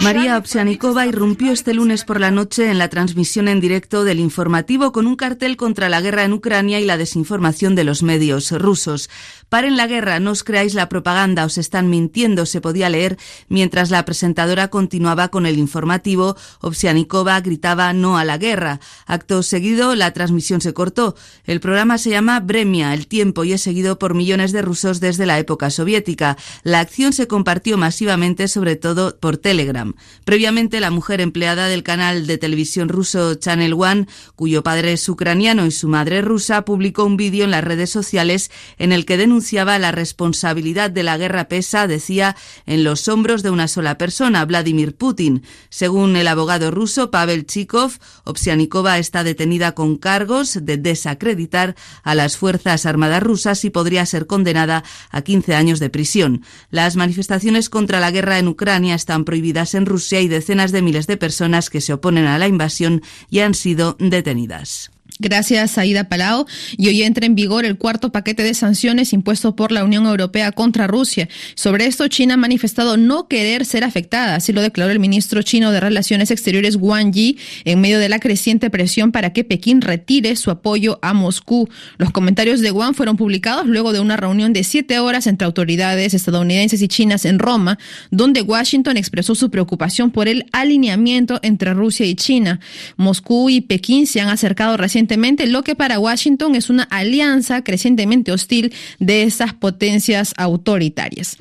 María 0.01 0.38
Ovsianikova 0.38 1.05
irrumpió 1.05 1.51
este 1.51 1.74
lunes 1.74 2.03
por 2.03 2.19
la 2.19 2.31
noche 2.31 2.69
en 2.69 2.77
la 2.77 2.89
transmisión 2.89 3.48
en 3.48 3.60
directo 3.60 4.03
del 4.03 4.19
informativo 4.19 4.91
con 4.91 5.07
un 5.07 5.15
cartel 5.15 5.57
contra 5.57 5.89
la 5.89 6.01
guerra 6.01 6.24
en 6.24 6.34
Ucrania 6.34 6.79
y 6.79 6.86
la 6.86 6.98
desinformación 6.98 7.75
de 7.75 7.84
los 7.84 8.03
medios 8.03 8.51
rusos. 8.51 9.10
Paren 9.50 9.77
la 9.77 9.88
guerra, 9.88 10.19
no 10.19 10.31
os 10.31 10.43
creáis 10.43 10.74
la 10.74 10.89
propaganda, 10.89 11.45
os 11.45 11.57
están 11.57 11.89
mintiendo, 11.89 12.45
se 12.45 12.62
podía 12.62 12.89
leer 12.89 13.17
mientras 13.48 13.91
la 13.91 14.03
presentadora 14.03 14.69
continuaba 14.69 15.27
con 15.29 15.45
el 15.45 15.60
informativo. 15.60 16.36
Ovsianikova 16.62 17.39
gritaba 17.41 17.93
no 17.93 18.17
a 18.17 18.25
la 18.25 18.38
guerra. 18.38 18.79
Acto 19.05 19.43
seguido, 19.43 19.95
la 19.95 20.12
transmisión 20.12 20.62
se 20.62 20.74
cortó. 20.74 21.15
El 21.45 21.60
programa 21.60 21.98
se 21.98 22.10
llama 22.10 22.39
Bremia, 22.39 22.93
el 22.93 23.07
tiempo, 23.07 23.43
y 23.43 23.53
es 23.53 23.62
seguido 23.62 24.00
por 24.00 24.13
millones 24.15 24.51
de 24.51 24.62
rusos 24.62 25.00
desde 25.00 25.25
la 25.25 25.38
época 25.39 25.69
soviética. 25.69 26.38
La 26.64 26.80
acción 26.80 27.14
se 27.14 27.28
compartió 27.28 27.78
masivamente, 27.78 28.48
sobre 28.48 28.76
todo 28.76 29.18
por 29.20 29.38
Telegram. 29.38 29.94
Previamente, 30.24 30.80
la 30.80 30.92
mujer 30.92 31.22
empleada 31.22 31.68
del 31.68 31.84
canal 31.84 32.28
de 32.28 32.38
televisión 32.38 32.90
ruso 32.90 33.36
Channel 33.36 33.74
One, 33.74 34.08
cuyo 34.36 34.64
padre 34.64 34.94
es 34.94 35.08
ucraniano 35.10 35.66
y 35.66 35.72
su 35.72 35.88
madre 35.88 36.22
rusa, 36.22 36.66
publicó 36.66 37.04
un 37.04 37.18
vídeo 37.18 37.46
en 37.46 37.52
las 37.52 37.64
redes 37.64 37.90
sociales 37.90 38.52
en 38.78 38.92
el 38.92 39.06
que 39.06 39.18
denunciaba 39.18 39.80
la 39.80 39.92
responsabilidad 39.92 40.90
de 40.90 41.04
la 41.04 41.18
guerra 41.18 41.48
pesa, 41.48 41.88
decía, 41.88 42.36
en 42.66 42.84
los 42.84 43.08
hombros 43.08 43.44
de 43.44 43.50
una 43.50 43.68
sola 43.68 43.98
persona, 43.98 44.46
Vladimir 44.46 44.96
Putin. 44.96 45.44
Según 45.70 46.16
el 46.16 46.28
abogado 46.28 46.72
ruso 46.72 47.12
Pavel 47.12 47.46
Chikov, 47.46 47.94
Opsianikova 48.24 48.98
está 48.98 49.24
detenida 49.24 49.74
con 49.74 49.98
cargos 49.98 50.60
de 50.62 50.78
desacreditar 50.78 51.76
a 52.04 52.16
las 52.16 52.38
Fuerzas 52.38 52.86
Armadas 52.86 53.24
rusas 53.24 53.66
y 53.66 53.70
podría 53.70 54.06
ser 54.06 54.28
condenada 54.28 54.84
a 55.12 55.22
15 55.22 55.56
años 55.56 55.80
de 55.80 55.90
prisión. 55.90 56.44
Las 56.70 56.96
manifestaciones 56.96 57.70
contra 57.70 58.00
la 58.00 58.12
guerra 58.12 58.40
en 58.40 58.48
Ucrania 58.48 58.96
están 58.96 59.25
prohibidas 59.25 59.75
en 59.75 59.86
Rusia 59.86 60.22
y 60.22 60.28
decenas 60.28 60.72
de 60.72 60.82
miles 60.82 61.08
de 61.08 61.18
personas 61.18 61.70
que 61.70 61.82
se 61.82 61.94
oponen 61.94 62.25
a 62.25 62.38
la 62.38 62.48
invasión 62.48 63.02
ya 63.30 63.46
han 63.46 63.54
sido 63.54 63.96
detenidas. 64.00 64.92
Gracias, 65.17 65.77
Aida 65.77 66.10
Palau. 66.10 66.45
Y 66.75 66.89
hoy 66.89 67.03
entra 67.03 67.25
en 67.25 67.36
vigor 67.36 67.63
el 67.63 67.77
cuarto 67.77 68.12
paquete 68.12 68.43
de 68.43 68.53
sanciones 68.53 69.13
impuesto 69.13 69.55
por 69.55 69.72
la 69.72 69.86
Unión 69.86 70.05
Europea 70.07 70.51
contra 70.51 70.88
Rusia. 70.88 71.29
Sobre 71.55 71.86
esto, 71.86 72.10
China 72.10 72.34
ha 72.34 72.38
manifestado 72.38 72.98
no 72.98 73.29
querer 73.29 73.63
ser 73.63 73.86
afectada, 73.86 74.36
así 74.36 74.51
lo 74.51 74.62
declaró 74.62 74.91
el 74.91 75.00
ministro 75.00 75.41
chino 75.41 75.72
de 75.72 75.79
Relaciones 75.79 76.31
Exteriores 76.31 76.75
Wang 76.75 77.13
Yi 77.13 77.38
en 77.63 77.79
medio 77.79 78.00
de 78.00 78.10
la 78.10 78.19
creciente 78.19 78.69
presión 78.69 79.13
para 79.13 79.31
que 79.31 79.45
Pekín 79.45 79.79
retire 79.79 80.36
su 80.36 80.51
apoyo 80.51 81.00
a 81.01 81.13
Moscú. 81.13 81.69
Los 81.98 82.12
comentarios 82.12 82.60
de 82.60 82.72
Wang 82.72 82.93
fueron 82.93 83.15
publicados 83.15 83.67
luego 83.67 83.93
de 83.93 84.01
una 84.01 84.17
reunión 84.17 84.51
de 84.51 84.65
siete 84.65 85.00
horas 85.00 85.27
entre 85.27 85.45
autoridades 85.45 86.13
estadounidenses 86.13 86.81
y 86.81 86.89
chinas 86.89 87.24
en 87.24 87.39
Roma, 87.39 87.79
donde 88.12 88.41
Washington 88.41 88.98
expresó 88.98 89.34
su 89.34 89.50
preocupación 89.50 90.12
por 90.12 90.27
el 90.27 90.45
alineamiento 90.51 91.39
entre 91.41 91.74
Rusia 91.74 92.05
y 92.05 92.15
China. 92.15 92.60
Moscú 92.98 93.50
y 93.50 93.62
Pekín 93.62 94.07
se 94.07 94.19
han 94.19 94.27
acercado 94.27 94.75
recientemente 94.75 95.05
lo 95.48 95.64
que 95.64 95.76
para 95.76 96.00
Washington 96.00 96.56
es 96.56 96.70
una 96.70 96.84
alianza 96.84 97.64
crecientemente 97.64 98.32
hostil 98.32 98.74
de 99.00 99.24
esas 99.24 99.54
potencias 99.54 100.34
autoritarias. 100.38 101.38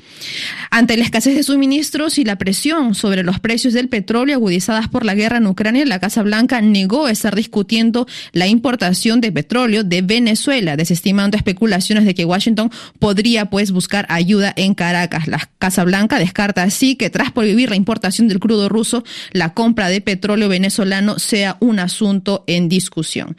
Ante 0.71 0.97
la 0.97 1.03
escasez 1.03 1.35
de 1.35 1.43
suministros 1.43 2.17
y 2.17 2.25
la 2.25 2.37
presión 2.37 2.95
sobre 2.95 3.23
los 3.23 3.39
precios 3.39 3.73
del 3.73 3.89
petróleo 3.89 4.35
agudizadas 4.35 4.87
por 4.87 5.05
la 5.05 5.15
guerra 5.15 5.37
en 5.37 5.47
Ucrania, 5.47 5.85
la 5.85 5.99
Casa 5.99 6.23
Blanca 6.23 6.61
negó 6.61 7.07
estar 7.07 7.35
discutiendo 7.35 8.07
la 8.31 8.47
importación 8.47 9.21
de 9.21 9.31
petróleo 9.31 9.83
de 9.83 10.01
Venezuela, 10.01 10.75
desestimando 10.75 11.37
especulaciones 11.37 12.05
de 12.05 12.13
que 12.13 12.25
Washington 12.25 12.71
podría 12.99 13.49
pues 13.49 13.71
buscar 13.71 14.05
ayuda 14.09 14.53
en 14.55 14.73
Caracas. 14.73 15.27
La 15.27 15.49
Casa 15.59 15.83
Blanca 15.83 16.19
descarta 16.19 16.63
así 16.63 16.95
que 16.95 17.09
tras 17.09 17.31
prohibir 17.31 17.69
la 17.69 17.75
importación 17.75 18.27
del 18.27 18.39
crudo 18.39 18.69
ruso, 18.69 19.03
la 19.31 19.53
compra 19.53 19.89
de 19.89 20.01
petróleo 20.01 20.49
venezolano 20.49 21.19
sea 21.19 21.57
un 21.59 21.79
asunto 21.79 22.43
en 22.47 22.69
discusión. 22.69 23.35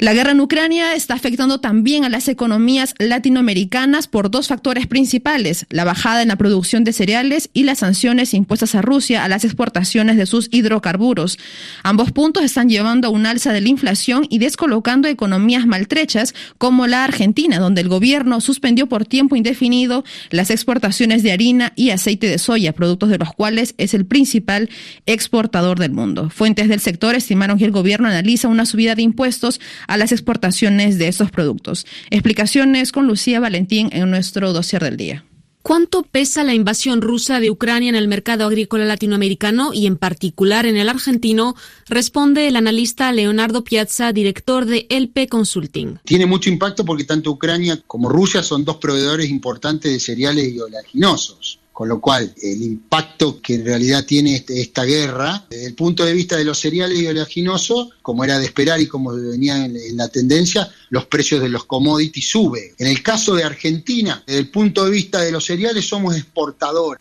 La 0.00 0.14
guerra 0.14 0.30
en 0.30 0.40
Ucrania 0.40 0.94
está 0.94 1.12
afectando 1.12 1.60
también 1.60 2.06
a 2.06 2.08
las 2.08 2.26
economías 2.28 2.94
latinoamericanas 2.98 4.08
por 4.08 4.30
dos 4.30 4.48
factores 4.48 4.86
principales, 4.86 5.66
la 5.68 5.84
bajada 5.84 6.22
en 6.22 6.28
la 6.28 6.36
producción 6.36 6.84
de 6.84 6.94
cereales 6.94 7.50
y 7.52 7.64
las 7.64 7.80
sanciones 7.80 8.32
impuestas 8.32 8.74
a 8.74 8.80
Rusia 8.80 9.24
a 9.24 9.28
las 9.28 9.44
exportaciones 9.44 10.16
de 10.16 10.24
sus 10.24 10.48
hidrocarburos. 10.52 11.38
Ambos 11.82 12.12
puntos 12.12 12.44
están 12.44 12.70
llevando 12.70 13.08
a 13.08 13.10
un 13.10 13.26
alza 13.26 13.52
de 13.52 13.60
la 13.60 13.68
inflación 13.68 14.26
y 14.30 14.38
descolocando 14.38 15.06
economías 15.06 15.66
maltrechas 15.66 16.34
como 16.56 16.86
la 16.86 17.04
Argentina, 17.04 17.58
donde 17.58 17.82
el 17.82 17.90
gobierno 17.90 18.40
suspendió 18.40 18.86
por 18.86 19.04
tiempo 19.04 19.36
indefinido 19.36 20.02
las 20.30 20.48
exportaciones 20.48 21.22
de 21.22 21.32
harina 21.32 21.74
y 21.76 21.90
aceite 21.90 22.26
de 22.26 22.38
soya, 22.38 22.72
productos 22.72 23.10
de 23.10 23.18
los 23.18 23.34
cuales 23.34 23.74
es 23.76 23.92
el 23.92 24.06
principal 24.06 24.70
exportador 25.04 25.78
del 25.78 25.92
mundo. 25.92 26.30
Fuentes 26.30 26.68
del 26.68 26.80
sector 26.80 27.14
estimaron 27.14 27.58
que 27.58 27.66
el 27.66 27.70
gobierno 27.70 28.08
analiza 28.08 28.48
una 28.48 28.64
subida 28.64 28.94
de 28.94 29.02
impuestos 29.02 29.39
a 29.86 29.96
las 29.96 30.12
exportaciones 30.12 30.98
de 30.98 31.08
estos 31.08 31.30
productos. 31.30 31.86
Explicaciones 32.10 32.92
con 32.92 33.06
Lucía 33.06 33.40
Valentín 33.40 33.88
en 33.92 34.10
nuestro 34.10 34.52
dossier 34.52 34.82
del 34.82 34.96
día. 34.96 35.24
¿Cuánto 35.62 36.02
pesa 36.02 36.42
la 36.42 36.54
invasión 36.54 37.02
rusa 37.02 37.38
de 37.38 37.50
Ucrania 37.50 37.90
en 37.90 37.94
el 37.94 38.08
mercado 38.08 38.46
agrícola 38.46 38.86
latinoamericano 38.86 39.74
y 39.74 39.86
en 39.86 39.98
particular 39.98 40.64
en 40.64 40.78
el 40.78 40.88
argentino? 40.88 41.54
Responde 41.86 42.48
el 42.48 42.56
analista 42.56 43.12
Leonardo 43.12 43.62
Piazza, 43.62 44.12
director 44.12 44.64
de 44.64 44.86
LP 44.88 45.28
Consulting. 45.28 45.98
Tiene 46.04 46.24
mucho 46.24 46.48
impacto 46.48 46.82
porque 46.86 47.04
tanto 47.04 47.30
Ucrania 47.30 47.78
como 47.86 48.08
Rusia 48.08 48.42
son 48.42 48.64
dos 48.64 48.76
proveedores 48.76 49.28
importantes 49.28 49.92
de 49.92 50.00
cereales 50.00 50.50
y 50.50 50.58
oleaginosos. 50.58 51.60
Con 51.80 51.88
lo 51.88 51.98
cual, 51.98 52.34
el 52.42 52.62
impacto 52.62 53.40
que 53.40 53.54
en 53.54 53.64
realidad 53.64 54.04
tiene 54.04 54.36
este, 54.36 54.60
esta 54.60 54.84
guerra, 54.84 55.46
desde 55.48 55.64
el 55.64 55.74
punto 55.74 56.04
de 56.04 56.12
vista 56.12 56.36
de 56.36 56.44
los 56.44 56.58
cereales 56.58 56.98
y 56.98 57.06
oleaginosos, 57.06 57.94
como 58.02 58.22
era 58.22 58.38
de 58.38 58.44
esperar 58.44 58.82
y 58.82 58.86
como 58.86 59.14
venía 59.14 59.64
en, 59.64 59.96
la 59.96 60.08
tendencia, 60.08 60.68
los 60.90 61.06
precios 61.06 61.40
de 61.40 61.48
los 61.48 61.64
commodities 61.64 62.28
suben. 62.28 62.74
En 62.76 62.86
el 62.86 63.02
caso 63.02 63.34
de 63.34 63.44
Argentina, 63.44 64.22
desde 64.26 64.40
el 64.40 64.50
punto 64.50 64.84
de 64.84 64.90
vista 64.90 65.22
de 65.22 65.32
los 65.32 65.46
cereales, 65.46 65.88
somos 65.88 66.14
exportadores. 66.14 67.00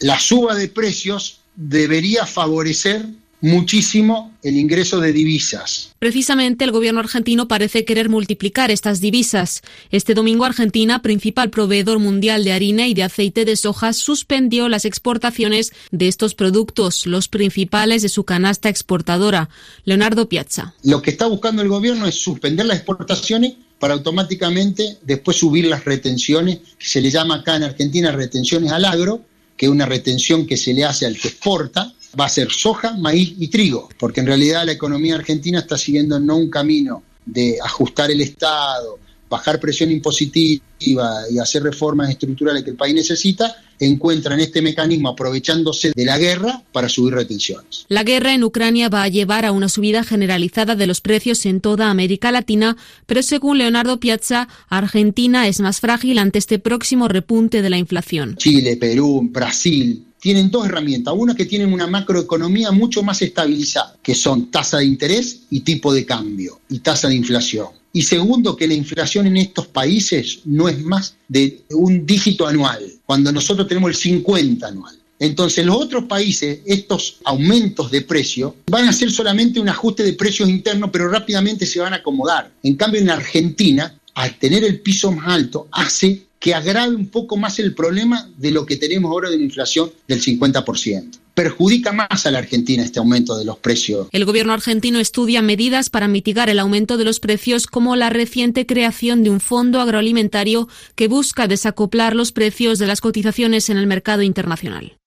La 0.00 0.20
suba 0.20 0.54
de 0.54 0.68
precios 0.68 1.38
debería 1.56 2.26
favorecer 2.26 3.06
muchísimo 3.44 4.32
el 4.42 4.56
ingreso 4.56 5.00
de 5.00 5.12
divisas. 5.12 5.90
Precisamente 5.98 6.64
el 6.64 6.72
gobierno 6.72 7.00
argentino 7.00 7.46
parece 7.46 7.84
querer 7.84 8.08
multiplicar 8.08 8.70
estas 8.70 9.02
divisas. 9.02 9.60
Este 9.90 10.14
domingo 10.14 10.46
Argentina, 10.46 11.02
principal 11.02 11.50
proveedor 11.50 11.98
mundial 11.98 12.42
de 12.42 12.54
harina 12.54 12.88
y 12.88 12.94
de 12.94 13.02
aceite 13.02 13.44
de 13.44 13.56
soja, 13.56 13.92
suspendió 13.92 14.70
las 14.70 14.86
exportaciones 14.86 15.72
de 15.90 16.08
estos 16.08 16.34
productos, 16.34 17.06
los 17.06 17.28
principales 17.28 18.00
de 18.00 18.08
su 18.08 18.24
canasta 18.24 18.70
exportadora. 18.70 19.50
Leonardo 19.84 20.26
Piazza. 20.26 20.72
Lo 20.82 21.02
que 21.02 21.10
está 21.10 21.26
buscando 21.26 21.60
el 21.60 21.68
gobierno 21.68 22.06
es 22.06 22.14
suspender 22.14 22.64
las 22.64 22.78
exportaciones 22.78 23.56
para 23.78 23.92
automáticamente 23.92 24.96
después 25.02 25.36
subir 25.36 25.66
las 25.66 25.84
retenciones, 25.84 26.60
que 26.78 26.86
se 26.86 27.02
le 27.02 27.10
llama 27.10 27.36
acá 27.36 27.56
en 27.56 27.64
Argentina 27.64 28.10
retenciones 28.10 28.72
al 28.72 28.86
agro, 28.86 29.20
que 29.54 29.66
es 29.66 29.72
una 29.72 29.84
retención 29.84 30.46
que 30.46 30.56
se 30.56 30.72
le 30.72 30.84
hace 30.84 31.04
al 31.04 31.18
que 31.18 31.28
exporta, 31.28 31.92
va 32.18 32.26
a 32.26 32.28
ser 32.28 32.50
soja, 32.50 32.96
maíz 32.96 33.34
y 33.38 33.48
trigo, 33.48 33.88
porque 33.98 34.20
en 34.20 34.26
realidad 34.26 34.64
la 34.64 34.72
economía 34.72 35.16
argentina 35.16 35.60
está 35.60 35.76
siguiendo 35.76 36.18
no 36.20 36.36
un 36.36 36.50
camino 36.50 37.02
de 37.24 37.58
ajustar 37.62 38.10
el 38.10 38.20
Estado, 38.20 38.98
bajar 39.28 39.58
presión 39.58 39.90
impositiva 39.90 40.62
y 40.78 41.38
hacer 41.38 41.62
reformas 41.62 42.10
estructurales 42.10 42.62
que 42.62 42.70
el 42.70 42.76
país 42.76 42.94
necesita, 42.94 43.56
encuentran 43.80 44.38
este 44.38 44.62
mecanismo 44.62 45.08
aprovechándose 45.08 45.92
de 45.94 46.04
la 46.04 46.18
guerra 46.18 46.62
para 46.72 46.88
subir 46.88 47.14
retenciones. 47.14 47.84
La 47.88 48.04
guerra 48.04 48.34
en 48.34 48.44
Ucrania 48.44 48.88
va 48.88 49.02
a 49.02 49.08
llevar 49.08 49.44
a 49.44 49.52
una 49.52 49.68
subida 49.68 50.04
generalizada 50.04 50.76
de 50.76 50.86
los 50.86 51.00
precios 51.00 51.46
en 51.46 51.60
toda 51.60 51.90
América 51.90 52.30
Latina, 52.30 52.76
pero 53.06 53.22
según 53.22 53.58
Leonardo 53.58 53.98
Piazza, 53.98 54.48
Argentina 54.68 55.48
es 55.48 55.58
más 55.60 55.80
frágil 55.80 56.18
ante 56.18 56.38
este 56.38 56.58
próximo 56.58 57.08
repunte 57.08 57.62
de 57.62 57.70
la 57.70 57.78
inflación. 57.78 58.36
Chile, 58.36 58.76
Perú, 58.76 59.28
Brasil, 59.32 60.04
tienen 60.24 60.50
dos 60.50 60.64
herramientas. 60.64 61.12
Una 61.14 61.34
que 61.34 61.44
tienen 61.44 61.70
una 61.70 61.86
macroeconomía 61.86 62.72
mucho 62.72 63.02
más 63.02 63.20
estabilizada, 63.20 63.94
que 64.02 64.14
son 64.14 64.50
tasa 64.50 64.78
de 64.78 64.86
interés 64.86 65.40
y 65.50 65.60
tipo 65.60 65.92
de 65.92 66.06
cambio 66.06 66.60
y 66.70 66.78
tasa 66.78 67.08
de 67.08 67.14
inflación. 67.14 67.66
Y 67.92 68.00
segundo, 68.00 68.56
que 68.56 68.66
la 68.66 68.72
inflación 68.72 69.26
en 69.26 69.36
estos 69.36 69.66
países 69.66 70.38
no 70.46 70.66
es 70.66 70.82
más 70.82 71.16
de 71.28 71.64
un 71.72 72.06
dígito 72.06 72.46
anual, 72.46 72.80
cuando 73.04 73.32
nosotros 73.32 73.68
tenemos 73.68 73.90
el 73.90 73.96
50 73.96 74.66
anual. 74.66 74.98
Entonces, 75.18 75.66
los 75.66 75.76
otros 75.76 76.04
países, 76.04 76.60
estos 76.64 77.18
aumentos 77.24 77.90
de 77.90 78.00
precio 78.00 78.56
van 78.70 78.88
a 78.88 78.94
ser 78.94 79.10
solamente 79.10 79.60
un 79.60 79.68
ajuste 79.68 80.04
de 80.04 80.14
precios 80.14 80.48
internos, 80.48 80.88
pero 80.90 81.06
rápidamente 81.10 81.66
se 81.66 81.80
van 81.80 81.92
a 81.92 81.96
acomodar. 81.96 82.50
En 82.62 82.76
cambio, 82.76 82.98
en 82.98 83.10
Argentina, 83.10 83.94
al 84.14 84.38
tener 84.38 84.64
el 84.64 84.80
piso 84.80 85.12
más 85.12 85.28
alto, 85.28 85.68
hace 85.70 86.22
que 86.44 86.54
agrave 86.54 86.94
un 86.94 87.08
poco 87.08 87.38
más 87.38 87.58
el 87.58 87.74
problema 87.74 88.30
de 88.36 88.50
lo 88.50 88.66
que 88.66 88.76
tenemos 88.76 89.10
ahora 89.10 89.30
de 89.30 89.36
una 89.36 89.46
inflación 89.46 89.90
del 90.06 90.20
50% 90.20 91.18
perjudica 91.32 91.90
más 91.90 92.26
a 92.26 92.30
la 92.30 92.38
Argentina 92.38 92.84
este 92.84 92.98
aumento 92.98 93.36
de 93.38 93.46
los 93.46 93.56
precios. 93.56 94.08
El 94.12 94.26
gobierno 94.26 94.52
argentino 94.52 95.00
estudia 95.00 95.40
medidas 95.40 95.88
para 95.88 96.06
mitigar 96.06 96.50
el 96.50 96.58
aumento 96.58 96.98
de 96.98 97.04
los 97.04 97.18
precios 97.18 97.66
como 97.66 97.96
la 97.96 98.10
reciente 98.10 98.66
creación 98.66 99.24
de 99.24 99.30
un 99.30 99.40
fondo 99.40 99.80
agroalimentario 99.80 100.68
que 100.94 101.08
busca 101.08 101.48
desacoplar 101.48 102.14
los 102.14 102.30
precios 102.30 102.78
de 102.78 102.88
las 102.88 103.00
cotizaciones 103.00 103.70
en 103.70 103.78
el 103.78 103.86
mercado 103.86 104.20
internacional. 104.20 104.98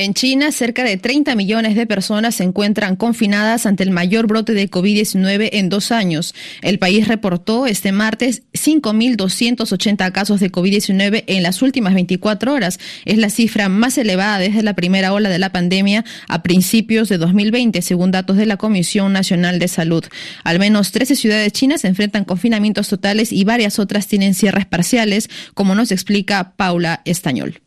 En 0.00 0.14
China, 0.14 0.50
cerca 0.50 0.82
de 0.82 0.96
30 0.96 1.34
millones 1.34 1.76
de 1.76 1.84
personas 1.84 2.36
se 2.36 2.42
encuentran 2.42 2.96
confinadas 2.96 3.66
ante 3.66 3.82
el 3.82 3.90
mayor 3.90 4.26
brote 4.26 4.54
de 4.54 4.70
COVID-19 4.70 5.50
en 5.52 5.68
dos 5.68 5.92
años. 5.92 6.34
El 6.62 6.78
país 6.78 7.06
reportó 7.06 7.66
este 7.66 7.92
martes 7.92 8.44
5.280 8.54 10.10
casos 10.10 10.40
de 10.40 10.50
COVID-19 10.50 11.24
en 11.26 11.42
las 11.42 11.60
últimas 11.60 11.92
24 11.92 12.50
horas. 12.50 12.80
Es 13.04 13.18
la 13.18 13.28
cifra 13.28 13.68
más 13.68 13.98
elevada 13.98 14.38
desde 14.38 14.62
la 14.62 14.72
primera 14.72 15.12
ola 15.12 15.28
de 15.28 15.38
la 15.38 15.52
pandemia 15.52 16.02
a 16.28 16.42
principios 16.42 17.10
de 17.10 17.18
2020, 17.18 17.82
según 17.82 18.10
datos 18.10 18.38
de 18.38 18.46
la 18.46 18.56
Comisión 18.56 19.12
Nacional 19.12 19.58
de 19.58 19.68
Salud. 19.68 20.06
Al 20.44 20.58
menos 20.58 20.92
13 20.92 21.14
ciudades 21.14 21.52
chinas 21.52 21.84
enfrentan 21.84 22.24
confinamientos 22.24 22.88
totales 22.88 23.32
y 23.32 23.44
varias 23.44 23.78
otras 23.78 24.06
tienen 24.06 24.32
cierres 24.32 24.64
parciales, 24.64 25.28
como 25.52 25.74
nos 25.74 25.92
explica 25.92 26.54
Paula 26.56 27.02
Estañol. 27.04 27.60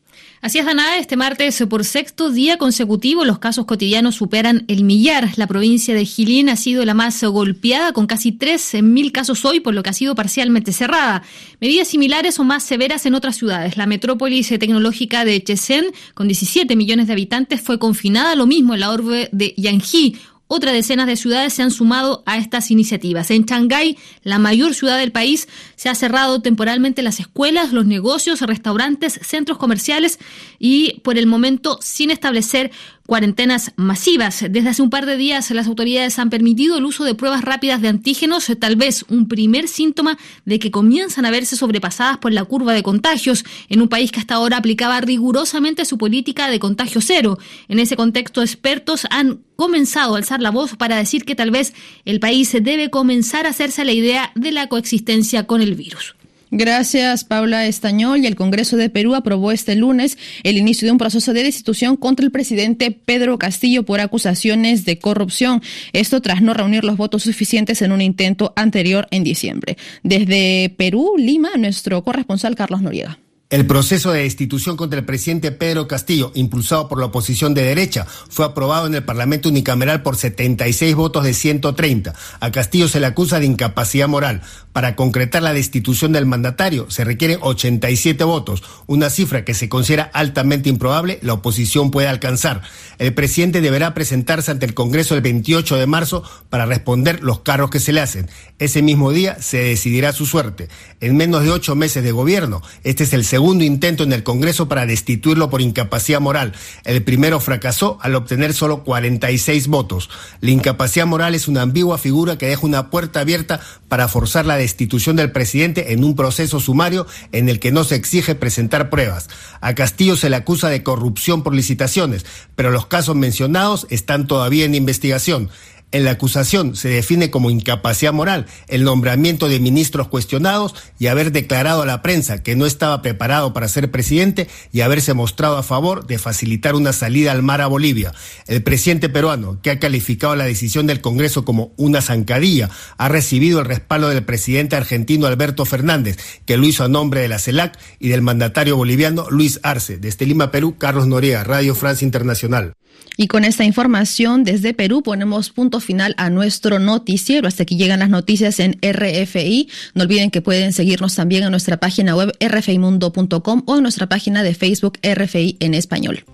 Así 0.43 0.59
es, 0.59 0.65
Danae, 0.65 0.99
este 0.99 1.15
martes 1.15 1.63
por 1.69 1.85
sexto 1.85 2.29
día 2.29 2.57
consecutivo 2.57 3.23
los 3.23 3.39
casos 3.39 3.65
cotidianos 3.65 4.15
superan 4.15 4.65
el 4.67 4.83
millar. 4.83 5.29
La 5.37 5.47
provincia 5.47 5.95
de 5.95 6.03
Jilin 6.03 6.49
ha 6.49 6.57
sido 6.57 6.83
la 6.83 6.93
más 6.93 7.23
golpeada 7.23 7.93
con 7.93 8.07
casi 8.07 8.33
13.000 8.33 9.13
casos 9.13 9.45
hoy, 9.45 9.61
por 9.61 9.73
lo 9.73 9.83
que 9.83 9.91
ha 9.91 9.93
sido 9.93 10.15
parcialmente 10.15 10.73
cerrada. 10.73 11.23
Medidas 11.61 11.87
similares 11.87 12.39
o 12.39 12.43
más 12.43 12.63
severas 12.63 13.05
en 13.05 13.15
otras 13.15 13.37
ciudades. 13.37 13.77
La 13.77 13.85
metrópolis 13.85 14.49
tecnológica 14.49 15.23
de 15.23 15.39
Shenzhen, 15.39 15.85
con 16.13 16.27
17 16.27 16.75
millones 16.75 17.07
de 17.07 17.13
habitantes, 17.13 17.61
fue 17.61 17.79
confinada, 17.79 18.35
lo 18.35 18.45
mismo 18.45 18.73
en 18.73 18.81
la 18.81 18.91
orbe 18.91 19.29
de 19.31 19.53
Yanji, 19.55 20.17
otra 20.47 20.71
decena 20.71 21.05
de 21.05 21.15
ciudades 21.15 21.53
se 21.53 21.63
han 21.63 21.71
sumado 21.71 22.21
a 22.25 22.37
estas 22.37 22.69
iniciativas. 22.69 23.31
En 23.31 23.45
Shanghái, 23.45 23.97
la 24.23 24.39
mayor 24.39 24.75
ciudad 24.75 24.97
del 24.97 25.11
país, 25.11 25.47
se 25.75 25.89
ha 25.89 25.95
cerrado 25.95 26.41
temporalmente 26.41 27.01
las 27.01 27.19
escuelas, 27.19 27.73
los 27.73 27.85
negocios, 27.85 28.41
restaurantes, 28.41 29.19
centros 29.23 29.57
comerciales 29.57 30.19
y 30.59 30.99
por 31.01 31.17
el 31.17 31.25
momento 31.25 31.79
sin 31.81 32.11
establecer 32.11 32.71
cuarentenas 33.05 33.73
masivas. 33.75 34.45
Desde 34.49 34.69
hace 34.69 34.81
un 34.81 34.89
par 34.89 35.05
de 35.05 35.17
días 35.17 35.51
las 35.51 35.67
autoridades 35.67 36.19
han 36.19 36.29
permitido 36.29 36.77
el 36.77 36.85
uso 36.85 37.03
de 37.03 37.15
pruebas 37.15 37.41
rápidas 37.43 37.81
de 37.81 37.89
antígenos, 37.89 38.51
tal 38.59 38.75
vez 38.75 39.05
un 39.09 39.27
primer 39.27 39.67
síntoma 39.67 40.17
de 40.45 40.59
que 40.59 40.71
comienzan 40.71 41.25
a 41.25 41.31
verse 41.31 41.55
sobrepasadas 41.55 42.17
por 42.17 42.31
la 42.31 42.45
curva 42.45 42.73
de 42.73 42.83
contagios 42.83 43.43
en 43.69 43.81
un 43.81 43.89
país 43.89 44.11
que 44.11 44.19
hasta 44.19 44.35
ahora 44.35 44.57
aplicaba 44.57 45.01
rigurosamente 45.01 45.85
su 45.85 45.97
política 45.97 46.49
de 46.49 46.59
contagio 46.59 47.01
cero. 47.01 47.37
En 47.67 47.79
ese 47.79 47.95
contexto, 47.95 48.41
expertos 48.41 49.05
han 49.09 49.41
comenzado 49.55 50.15
a 50.15 50.17
alzar 50.17 50.41
la 50.41 50.51
voz 50.51 50.75
para 50.75 50.97
decir 50.97 51.25
que 51.25 51.35
tal 51.35 51.51
vez 51.51 51.73
el 52.05 52.19
país 52.19 52.51
debe 52.61 52.89
comenzar 52.89 53.45
a 53.45 53.49
hacerse 53.49 53.85
la 53.85 53.91
idea 53.91 54.31
de 54.35 54.51
la 54.51 54.67
coexistencia 54.67 55.45
con 55.45 55.61
el 55.61 55.75
virus. 55.75 56.15
Gracias, 56.55 57.23
Paula 57.23 57.65
Estañol. 57.65 58.19
Y 58.19 58.27
el 58.27 58.35
Congreso 58.35 58.77
de 58.77 58.91
Perú 58.91 59.15
aprobó 59.15 59.51
este 59.51 59.75
lunes 59.75 60.19
el 60.43 60.59
inicio 60.59 60.85
de 60.85 60.91
un 60.91 60.99
proceso 60.99 61.33
de 61.33 61.41
destitución 61.41 61.97
contra 61.97 62.23
el 62.23 62.31
presidente 62.31 62.91
Pedro 62.91 63.39
Castillo 63.39 63.81
por 63.81 63.99
acusaciones 63.99 64.85
de 64.85 64.99
corrupción. 64.99 65.63
Esto 65.93 66.21
tras 66.21 66.43
no 66.43 66.53
reunir 66.53 66.83
los 66.83 66.95
votos 66.95 67.23
suficientes 67.23 67.81
en 67.81 67.91
un 67.91 68.01
intento 68.01 68.53
anterior 68.55 69.07
en 69.09 69.23
diciembre. 69.23 69.77
Desde 70.03 70.71
Perú, 70.77 71.15
Lima, 71.17 71.49
nuestro 71.57 72.03
corresponsal 72.03 72.55
Carlos 72.55 72.83
Noriega. 72.83 73.17
El 73.53 73.67
proceso 73.67 74.11
de 74.11 74.23
destitución 74.23 74.75
contra 74.75 74.97
el 74.97 75.05
presidente 75.05 75.51
Pedro 75.51 75.87
Castillo, 75.87 76.31
impulsado 76.33 76.87
por 76.87 76.99
la 76.99 77.05
oposición 77.05 77.53
de 77.53 77.61
derecha, 77.61 78.07
fue 78.27 78.45
aprobado 78.45 78.87
en 78.87 78.95
el 78.95 79.03
Parlamento 79.03 79.49
unicameral 79.49 80.01
por 80.01 80.17
76 80.17 80.95
votos 80.95 81.23
de 81.23 81.35
130. 81.35 82.15
A 82.39 82.51
Castillo 82.51 82.87
se 82.87 82.99
le 82.99 83.05
acusa 83.05 83.39
de 83.39 83.45
incapacidad 83.45 84.07
moral. 84.07 84.41
Para 84.71 84.95
concretar 84.95 85.43
la 85.43 85.53
destitución 85.53 86.13
del 86.13 86.25
mandatario 86.25 86.89
se 86.89 87.03
requieren 87.03 87.37
87 87.41 88.23
votos, 88.23 88.63
una 88.87 89.11
cifra 89.11 89.45
que 89.45 89.53
se 89.53 89.69
considera 89.69 90.09
altamente 90.15 90.69
improbable, 90.69 91.19
la 91.21 91.33
oposición 91.33 91.91
puede 91.91 92.07
alcanzar. 92.07 92.63
El 92.97 93.13
presidente 93.13 93.61
deberá 93.61 93.93
presentarse 93.93 94.49
ante 94.49 94.65
el 94.65 94.73
Congreso 94.73 95.13
el 95.13 95.21
28 95.21 95.75
de 95.75 95.85
marzo 95.85 96.23
para 96.49 96.65
responder 96.65 97.21
los 97.21 97.41
cargos 97.41 97.69
que 97.69 97.79
se 97.79 97.93
le 97.93 98.01
hacen. 98.01 98.31
Ese 98.57 98.81
mismo 98.81 99.11
día 99.11 99.39
se 99.39 99.59
decidirá 99.59 100.11
su 100.11 100.25
suerte. 100.25 100.69
En 101.01 101.17
menos 101.17 101.43
de 101.43 101.51
ocho 101.51 101.75
meses 101.75 102.03
de 102.03 102.11
gobierno, 102.11 102.63
este 102.83 103.03
es 103.03 103.13
el 103.13 103.25
segundo 103.25 103.42
segundo 103.43 103.65
intento 103.65 104.03
en 104.03 104.13
el 104.13 104.23
Congreso 104.23 104.69
para 104.69 104.85
destituirlo 104.85 105.49
por 105.49 105.59
incapacidad 105.59 106.21
moral. 106.21 106.53
El 106.85 107.03
primero 107.03 107.41
fracasó 107.41 107.97
al 108.01 108.15
obtener 108.15 108.53
solo 108.53 108.85
46 108.85 109.67
votos. 109.67 110.09
La 110.39 110.51
incapacidad 110.51 111.05
moral 111.05 111.35
es 111.35 111.49
una 111.49 111.61
ambigua 111.61 111.97
figura 111.97 112.37
que 112.37 112.47
deja 112.47 112.65
una 112.65 112.89
puerta 112.89 113.19
abierta 113.19 113.59
para 113.89 114.07
forzar 114.07 114.45
la 114.45 114.55
destitución 114.55 115.17
del 115.17 115.33
presidente 115.33 115.91
en 115.91 116.05
un 116.05 116.15
proceso 116.15 116.61
sumario 116.61 117.05
en 117.33 117.49
el 117.49 117.59
que 117.59 117.73
no 117.73 117.83
se 117.83 117.95
exige 117.95 118.33
presentar 118.33 118.89
pruebas. 118.89 119.27
A 119.59 119.75
Castillo 119.75 120.15
se 120.15 120.29
le 120.29 120.37
acusa 120.37 120.69
de 120.69 120.81
corrupción 120.81 121.43
por 121.43 121.53
licitaciones, 121.53 122.25
pero 122.55 122.71
los 122.71 122.85
casos 122.85 123.17
mencionados 123.17 123.87
están 123.89 124.25
todavía 124.25 124.63
en 124.63 124.73
investigación. 124.73 125.49
En 125.93 126.05
la 126.05 126.11
acusación 126.11 126.75
se 126.75 126.89
define 126.89 127.29
como 127.29 127.51
incapacidad 127.51 128.11
moral 128.11 128.47
el 128.67 128.83
nombramiento 128.83 129.47
de 129.47 129.59
ministros 129.59 130.07
cuestionados 130.07 130.73
y 130.97 131.05
haber 131.05 131.31
declarado 131.31 131.83
a 131.83 131.85
la 131.85 132.01
prensa 132.01 132.41
que 132.41 132.55
no 132.55 132.65
estaba 132.65 133.03
preparado 133.03 133.53
para 133.53 133.67
ser 133.67 133.91
presidente 133.91 134.47
y 134.71 134.81
haberse 134.81 135.13
mostrado 135.13 135.55
a 135.55 135.61
favor 135.61 136.07
de 136.07 136.17
facilitar 136.17 136.73
una 136.73 136.93
salida 136.93 137.31
al 137.31 137.43
mar 137.43 137.61
a 137.61 137.67
Bolivia. 137.67 138.11
El 138.47 138.63
presidente 138.63 139.07
peruano, 139.07 139.59
que 139.61 139.69
ha 139.69 139.77
calificado 139.77 140.35
la 140.35 140.45
decisión 140.45 140.87
del 140.87 140.99
Congreso 140.99 141.45
como 141.45 141.73
una 141.77 142.01
zancadilla, 142.01 142.71
ha 142.97 143.07
recibido 143.07 143.59
el 143.59 143.65
respaldo 143.65 144.09
del 144.09 144.23
presidente 144.23 144.75
argentino 144.75 145.27
Alberto 145.27 145.63
Fernández, 145.63 146.17
que 146.47 146.57
lo 146.57 146.65
hizo 146.65 146.83
a 146.83 146.87
nombre 146.87 147.21
de 147.21 147.27
la 147.27 147.37
CELAC 147.37 147.77
y 147.99 148.09
del 148.09 148.23
mandatario 148.23 148.77
boliviano 148.77 149.27
Luis 149.29 149.59
Arce. 149.61 149.99
Desde 149.99 150.25
Lima, 150.25 150.49
Perú, 150.49 150.75
Carlos 150.79 151.05
Noriega, 151.05 151.43
Radio 151.43 151.75
Francia 151.75 152.03
Internacional. 152.03 152.73
Y 153.17 153.27
con 153.27 153.43
esta 153.43 153.63
información 153.63 154.43
desde 154.43 154.73
Perú 154.73 155.03
ponemos 155.03 155.49
punto 155.51 155.79
final 155.79 156.15
a 156.17 156.29
nuestro 156.29 156.79
noticiero. 156.79 157.47
Hasta 157.47 157.63
aquí 157.63 157.77
llegan 157.77 157.99
las 157.99 158.09
noticias 158.09 158.59
en 158.59 158.79
RFI. 158.81 159.69
No 159.93 160.03
olviden 160.03 160.31
que 160.31 160.41
pueden 160.41 160.73
seguirnos 160.73 161.15
también 161.15 161.43
en 161.43 161.51
nuestra 161.51 161.77
página 161.77 162.15
web 162.15 162.35
rfimundo.com 162.39 163.63
o 163.65 163.77
en 163.77 163.83
nuestra 163.83 164.07
página 164.07 164.43
de 164.43 164.55
Facebook 164.55 164.97
RFI 165.03 165.57
en 165.59 165.73
español. 165.73 166.25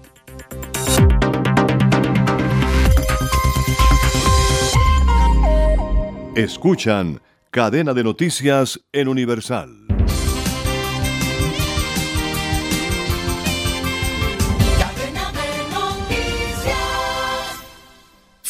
Escuchan 6.36 7.21
Cadena 7.51 7.93
de 7.93 8.03
Noticias 8.03 8.79
en 8.93 9.08
Universal. 9.10 9.98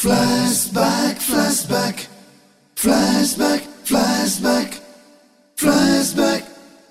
Flashback, 0.10 1.20
flashback, 1.20 2.08
flashback, 2.76 3.62
flashback, 3.86 4.82
flashback, 5.56 6.44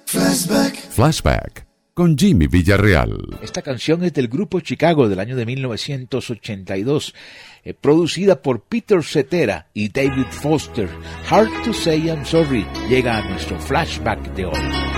flashback. 0.07 0.77
Flashback 0.95 1.67
con 1.95 2.17
Jimmy 2.17 2.47
Villarreal. 2.47 3.41
Esta 3.43 3.61
canción 3.61 4.05
es 4.05 4.13
del 4.13 4.29
grupo 4.29 4.61
Chicago 4.61 5.09
del 5.09 5.19
año 5.19 5.35
de 5.35 5.47
1982, 5.47 7.13
eh, 7.65 7.75
producida 7.75 8.41
por 8.41 8.61
Peter 8.61 9.03
Cetera 9.03 9.67
y 9.75 9.89
David 9.89 10.27
Foster. 10.31 10.89
Hard 11.29 11.51
to 11.65 11.73
Say 11.73 12.07
I'm 12.07 12.25
Sorry 12.25 12.65
llega 12.89 13.19
a 13.19 13.29
nuestro 13.29 13.59
flashback 13.59 14.33
de 14.37 14.45
hoy. 14.45 14.98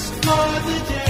just 0.00 0.14
for 0.14 0.60
the 0.66 0.88
day. 0.88 1.09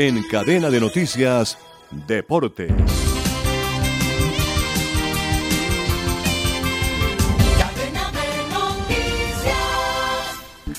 En 0.00 0.22
cadena 0.22 0.70
de 0.70 0.78
noticias, 0.78 1.58
Deportes. 2.06 3.07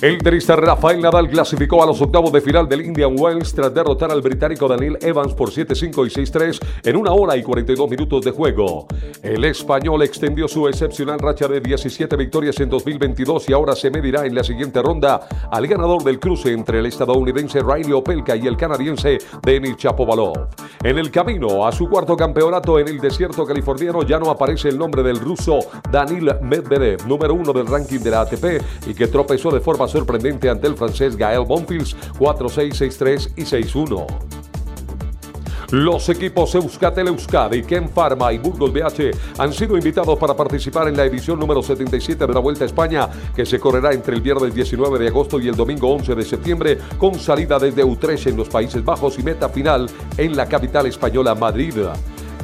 El 0.02 0.16
tenista 0.16 0.56
Rafael 0.56 0.98
Nadal 0.98 1.28
clasificó 1.28 1.82
a 1.82 1.86
los 1.86 2.00
octavos 2.00 2.32
de 2.32 2.40
final 2.40 2.66
del 2.66 2.80
Indian 2.80 3.14
Wells 3.18 3.52
tras 3.52 3.74
derrotar 3.74 4.10
al 4.10 4.22
británico 4.22 4.66
Daniel 4.66 4.96
Evans 5.02 5.34
por 5.34 5.50
7-5 5.50 6.06
y 6.06 6.24
6-3 6.24 6.58
en 6.84 6.96
una 6.96 7.12
hora 7.12 7.36
y 7.36 7.42
42 7.42 7.90
minutos 7.90 8.24
de 8.24 8.30
juego. 8.30 8.86
El 9.22 9.44
español 9.44 10.02
extendió 10.02 10.48
su 10.48 10.66
excepcional 10.68 11.18
racha 11.18 11.46
de 11.48 11.60
17 11.60 12.16
victorias 12.16 12.58
en 12.60 12.70
2022 12.70 13.50
y 13.50 13.52
ahora 13.52 13.76
se 13.76 13.90
medirá 13.90 14.24
en 14.24 14.34
la 14.34 14.42
siguiente 14.42 14.80
ronda 14.80 15.28
al 15.50 15.66
ganador 15.66 16.02
del 16.02 16.18
cruce 16.18 16.50
entre 16.50 16.78
el 16.78 16.86
estadounidense 16.86 17.60
Riley 17.60 17.92
Opelka 17.92 18.34
y 18.34 18.46
el 18.46 18.56
canadiense 18.56 19.18
Denis 19.42 19.76
Chapovalov. 19.76 20.48
En 20.82 20.98
el 20.98 21.10
camino 21.10 21.66
a 21.66 21.72
su 21.72 21.90
cuarto 21.90 22.16
campeonato 22.16 22.78
en 22.78 22.88
el 22.88 23.00
desierto 23.00 23.44
californiano 23.44 24.02
ya 24.02 24.18
no 24.18 24.30
aparece 24.30 24.70
el 24.70 24.78
nombre 24.78 25.02
del 25.02 25.20
ruso 25.20 25.58
Danil 25.90 26.30
Medvedev, 26.40 27.06
número 27.06 27.34
uno 27.34 27.52
del 27.52 27.66
ranking 27.66 27.98
de 27.98 28.10
la 28.10 28.22
ATP 28.22 28.44
y 28.86 28.94
que 28.94 29.06
tropezó 29.06 29.50
de 29.50 29.60
forma 29.60 29.89
sorprendente 29.90 30.48
ante 30.48 30.66
el 30.66 30.76
francés 30.76 31.16
Gael 31.16 31.44
Bonfils 31.44 31.96
4-6, 32.18 32.72
6-3 32.72 33.32
y 33.36 33.42
6-1. 33.42 34.06
Los 35.70 36.08
equipos 36.08 36.52
Euskatel 36.56 37.06
Euskadi, 37.06 37.62
Ken 37.62 37.88
Pharma 37.88 38.32
y 38.32 38.38
Burgos 38.38 38.72
BH 38.72 39.38
han 39.38 39.52
sido 39.52 39.76
invitados 39.76 40.18
para 40.18 40.34
participar 40.34 40.88
en 40.88 40.96
la 40.96 41.04
edición 41.04 41.38
número 41.38 41.62
77 41.62 42.26
de 42.26 42.34
la 42.34 42.40
Vuelta 42.40 42.64
a 42.64 42.66
España, 42.66 43.08
que 43.36 43.46
se 43.46 43.60
correrá 43.60 43.92
entre 43.92 44.16
el 44.16 44.20
viernes 44.20 44.52
19 44.52 44.98
de 44.98 45.06
agosto 45.06 45.38
y 45.38 45.46
el 45.46 45.54
domingo 45.54 45.94
11 45.94 46.16
de 46.16 46.24
septiembre, 46.24 46.78
con 46.98 47.14
salida 47.20 47.56
desde 47.60 47.84
Utrecht 47.84 48.26
en 48.26 48.36
los 48.36 48.48
Países 48.48 48.84
Bajos 48.84 49.16
y 49.20 49.22
meta 49.22 49.48
final 49.48 49.88
en 50.16 50.36
la 50.36 50.46
capital 50.46 50.86
española 50.86 51.36
Madrid. 51.36 51.74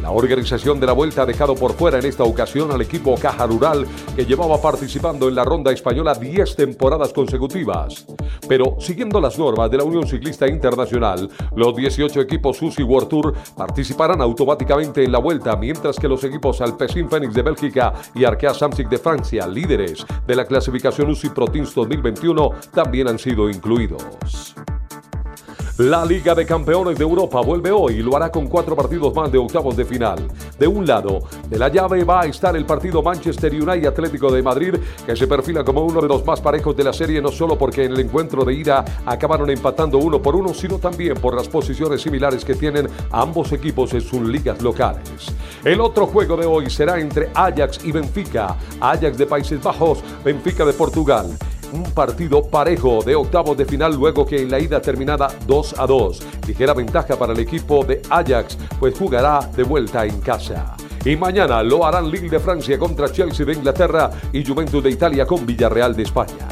La 0.07 0.12
organización 0.12 0.79
de 0.79 0.87
la 0.87 0.92
vuelta 0.92 1.23
ha 1.23 1.27
dejado 1.27 1.57
por 1.57 1.73
fuera 1.73 1.99
en 1.99 2.05
esta 2.05 2.23
ocasión 2.23 2.71
al 2.71 2.81
equipo 2.81 3.16
Caja 3.16 3.45
Rural 3.45 3.85
que 4.14 4.25
llevaba 4.25 4.62
participando 4.62 5.27
en 5.29 5.35
la 5.35 5.42
ronda 5.42 5.73
española 5.73 6.14
10 6.14 6.55
temporadas 6.55 7.12
consecutivas. 7.12 8.07
Pero 8.49 8.77
siguiendo 8.79 9.21
las 9.21 9.37
normas 9.37 9.69
de 9.69 9.79
la 9.79 9.83
Unión 9.83 10.07
Ciclista 10.07 10.47
Internacional, 10.47 11.29
los 11.57 11.75
18 11.75 12.21
equipos 12.21 12.62
UCI 12.62 12.85
World 12.85 13.09
Tour 13.09 13.35
participarán 13.57 14.23
automáticamente 14.23 15.03
en 15.03 15.11
la 15.11 15.19
vuelta, 15.19 15.57
mientras 15.57 15.97
que 15.97 16.07
los 16.07 16.23
equipos 16.23 16.61
Alpecin 16.61 17.11
Phoenix 17.11 17.35
de 17.35 17.42
Bélgica 17.42 17.92
y 18.14 18.23
Arkea 18.23 18.55
Samsic 18.55 18.88
de 18.88 18.99
Francia, 18.99 19.49
líderes 19.49 20.07
de 20.25 20.37
la 20.37 20.45
clasificación 20.45 21.11
UCI 21.11 21.31
Pro 21.31 21.47
Teams 21.47 21.75
2021, 21.75 22.51
también 22.73 23.09
han 23.09 23.19
sido 23.19 23.51
incluidos. 23.51 24.55
La 25.79 26.07
Liga 26.07 26.35
de 26.35 26.47
Campeones 26.47 26.97
de 26.97 27.05
Europa 27.05 27.43
vuelve 27.43 27.71
hoy 27.71 27.97
y 27.97 28.03
lo 28.03 28.17
hará 28.17 28.31
con 28.31 28.47
cuatro 28.47 28.75
partidos 28.75 29.15
más 29.15 29.31
de 29.31 29.37
octavos 29.37 29.77
de 29.77 29.85
final. 29.85 30.27
De 30.59 30.67
un 30.67 30.87
lado, 30.87 31.25
de 31.51 31.59
la 31.59 31.69
llave 31.69 32.03
va 32.03 32.23
a 32.23 32.25
estar 32.25 32.57
el 32.57 32.65
partido 32.65 33.03
Manchester 33.03 33.53
United 33.53 33.87
Atlético 33.87 34.33
de 34.33 34.43
Madrid, 34.43 34.75
que 35.05 35.15
se 35.15 35.27
perfila 35.27 35.65
como 35.65 35.83
uno 35.85 36.01
de 36.01 36.09
los 36.09 36.25
más 36.25 36.41
parejos 36.41 36.75
de 36.79 36.85
la 36.85 36.95
serie, 36.95 37.21
no 37.21 37.31
solo 37.31 37.59
porque 37.59 37.85
en 37.85 37.93
el 37.93 38.01
encuentro 38.01 38.43
de 38.43 38.55
ida 38.55 38.83
acabaron 39.05 39.51
empatando 39.51 39.99
uno 39.99 40.23
por 40.23 40.35
uno, 40.35 40.55
sino 40.55 40.79
también 40.79 41.12
por 41.19 41.37
las 41.37 41.47
posiciones 41.47 42.01
similares 42.01 42.43
que 42.43 42.55
tienen 42.55 42.89
ambos 43.11 43.53
equipos 43.53 43.93
en 43.93 44.01
sus 44.01 44.23
ligas 44.23 44.62
locales. 44.62 45.37
El 45.62 45.83
otro 45.83 46.07
juego 46.07 46.39
de 46.39 46.47
hoy 46.47 46.71
será 46.71 46.99
entre 46.99 47.29
Ajax 47.35 47.85
y 47.85 47.93
Benfica. 47.93 48.57
Ajax 48.81 49.19
de 49.19 49.27
Países 49.27 49.62
Bajos, 49.62 50.03
Benfica 50.25 50.65
de 50.65 50.73
Portugal 50.73 51.37
un 51.77 51.93
partido 51.93 52.43
parejo 52.43 53.03
de 53.05 53.15
octavos 53.15 53.57
de 53.57 53.65
final 53.65 53.95
luego 53.95 54.25
que 54.25 54.43
en 54.43 54.51
la 54.51 54.59
ida 54.59 54.81
terminada 54.81 55.29
2 55.47 55.75
a 55.79 55.87
2. 55.87 56.23
Ligera 56.47 56.75
ventaja 56.75 57.17
para 57.17 57.33
el 57.33 57.41
equipo 57.41 57.85
de 57.85 58.03
Ajax, 58.09 58.59
pues 58.79 58.99
jugará 58.99 59.41
de 59.55 59.62
vuelta 59.62 60.05
en 60.07 60.21
casa. 60.21 60.77
Y 61.05 61.17
mañana 61.17 61.62
lo 61.62 61.87
harán 61.87 62.11
Lille 62.11 62.29
de 62.29 62.41
Francia 62.41 62.79
contra 62.79 63.12
Chelsea 63.12 63.47
de 63.47 63.53
Inglaterra 63.53 64.11
y 64.33 64.45
Juventus 64.45 64.83
de 64.83 64.91
Italia 64.91 65.27
con 65.27 65.47
Villarreal 65.47 65.95
de 65.95 66.03
España. 66.03 66.49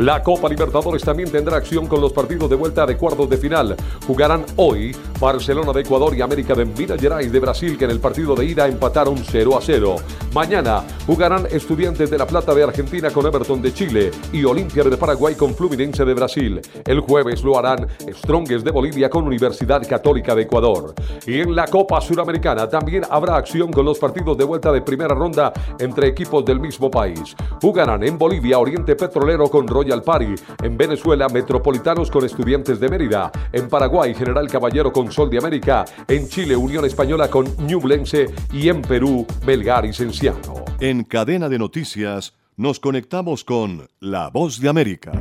La 0.00 0.22
Copa 0.22 0.48
Libertadores 0.48 1.02
también 1.02 1.30
tendrá 1.30 1.58
acción 1.58 1.86
con 1.86 2.00
los 2.00 2.14
partidos 2.14 2.48
de 2.48 2.56
vuelta 2.56 2.86
de 2.86 2.96
cuartos 2.96 3.28
de 3.28 3.36
final. 3.36 3.76
Jugarán 4.06 4.46
hoy 4.56 4.96
Barcelona 5.20 5.74
de 5.74 5.82
Ecuador 5.82 6.16
y 6.16 6.22
América 6.22 6.54
de 6.54 6.64
Minas 6.64 6.98
Gerais 6.98 7.30
de 7.30 7.38
Brasil, 7.38 7.76
que 7.76 7.84
en 7.84 7.90
el 7.90 8.00
partido 8.00 8.34
de 8.34 8.46
ida 8.46 8.66
empataron 8.66 9.18
0 9.18 9.58
a 9.58 9.60
0. 9.60 9.96
Mañana 10.32 10.84
jugarán 11.06 11.46
Estudiantes 11.50 12.08
de 12.08 12.16
La 12.16 12.26
Plata 12.26 12.54
de 12.54 12.62
Argentina 12.62 13.10
con 13.10 13.26
Everton 13.26 13.60
de 13.60 13.74
Chile 13.74 14.10
y 14.32 14.42
Olimpia 14.42 14.84
de 14.84 14.96
Paraguay 14.96 15.34
con 15.34 15.54
Fluminense 15.54 16.02
de 16.06 16.14
Brasil. 16.14 16.62
El 16.86 17.00
jueves 17.00 17.42
lo 17.42 17.58
harán 17.58 17.86
Strongest 18.08 18.64
de 18.64 18.70
Bolivia 18.70 19.10
con 19.10 19.26
Universidad 19.26 19.86
Católica 19.86 20.34
de 20.34 20.42
Ecuador. 20.42 20.94
Y 21.26 21.40
en 21.40 21.54
la 21.54 21.66
Copa 21.66 22.00
Suramericana 22.00 22.66
también 22.70 23.04
habrá 23.10 23.36
acción 23.36 23.70
con 23.70 23.84
los 23.84 23.98
partidos 23.98 24.38
de 24.38 24.44
vuelta 24.44 24.72
de 24.72 24.80
primera 24.80 25.14
ronda 25.14 25.52
entre 25.78 26.08
equipos 26.08 26.42
del 26.42 26.58
mismo 26.58 26.90
país. 26.90 27.36
Jugarán 27.60 28.02
en 28.02 28.16
Bolivia 28.16 28.58
Oriente 28.58 28.96
Petrolero 28.96 29.50
con 29.50 29.68
Royal 29.68 29.89
Party, 29.98 30.34
en 30.62 30.76
Venezuela 30.76 31.28
Metropolitanos 31.28 32.10
con 32.10 32.24
Estudiantes 32.24 32.78
de 32.78 32.88
Mérida, 32.88 33.32
en 33.52 33.68
Paraguay 33.68 34.14
General 34.14 34.48
Caballero 34.48 34.92
con 34.92 35.10
Sol 35.10 35.28
de 35.28 35.38
América, 35.38 35.84
en 36.06 36.28
Chile 36.28 36.56
Unión 36.56 36.84
Española 36.84 37.28
con 37.28 37.46
Ñublense 37.66 38.32
y 38.52 38.68
en 38.68 38.82
Perú 38.82 39.26
Belgar 39.44 39.84
y 39.84 39.92
Cenciano. 39.92 40.64
En 40.78 41.02
cadena 41.02 41.48
de 41.48 41.58
noticias 41.58 42.34
nos 42.56 42.78
conectamos 42.78 43.42
con 43.42 43.88
La 43.98 44.28
Voz 44.28 44.60
de 44.60 44.68
América. 44.68 45.12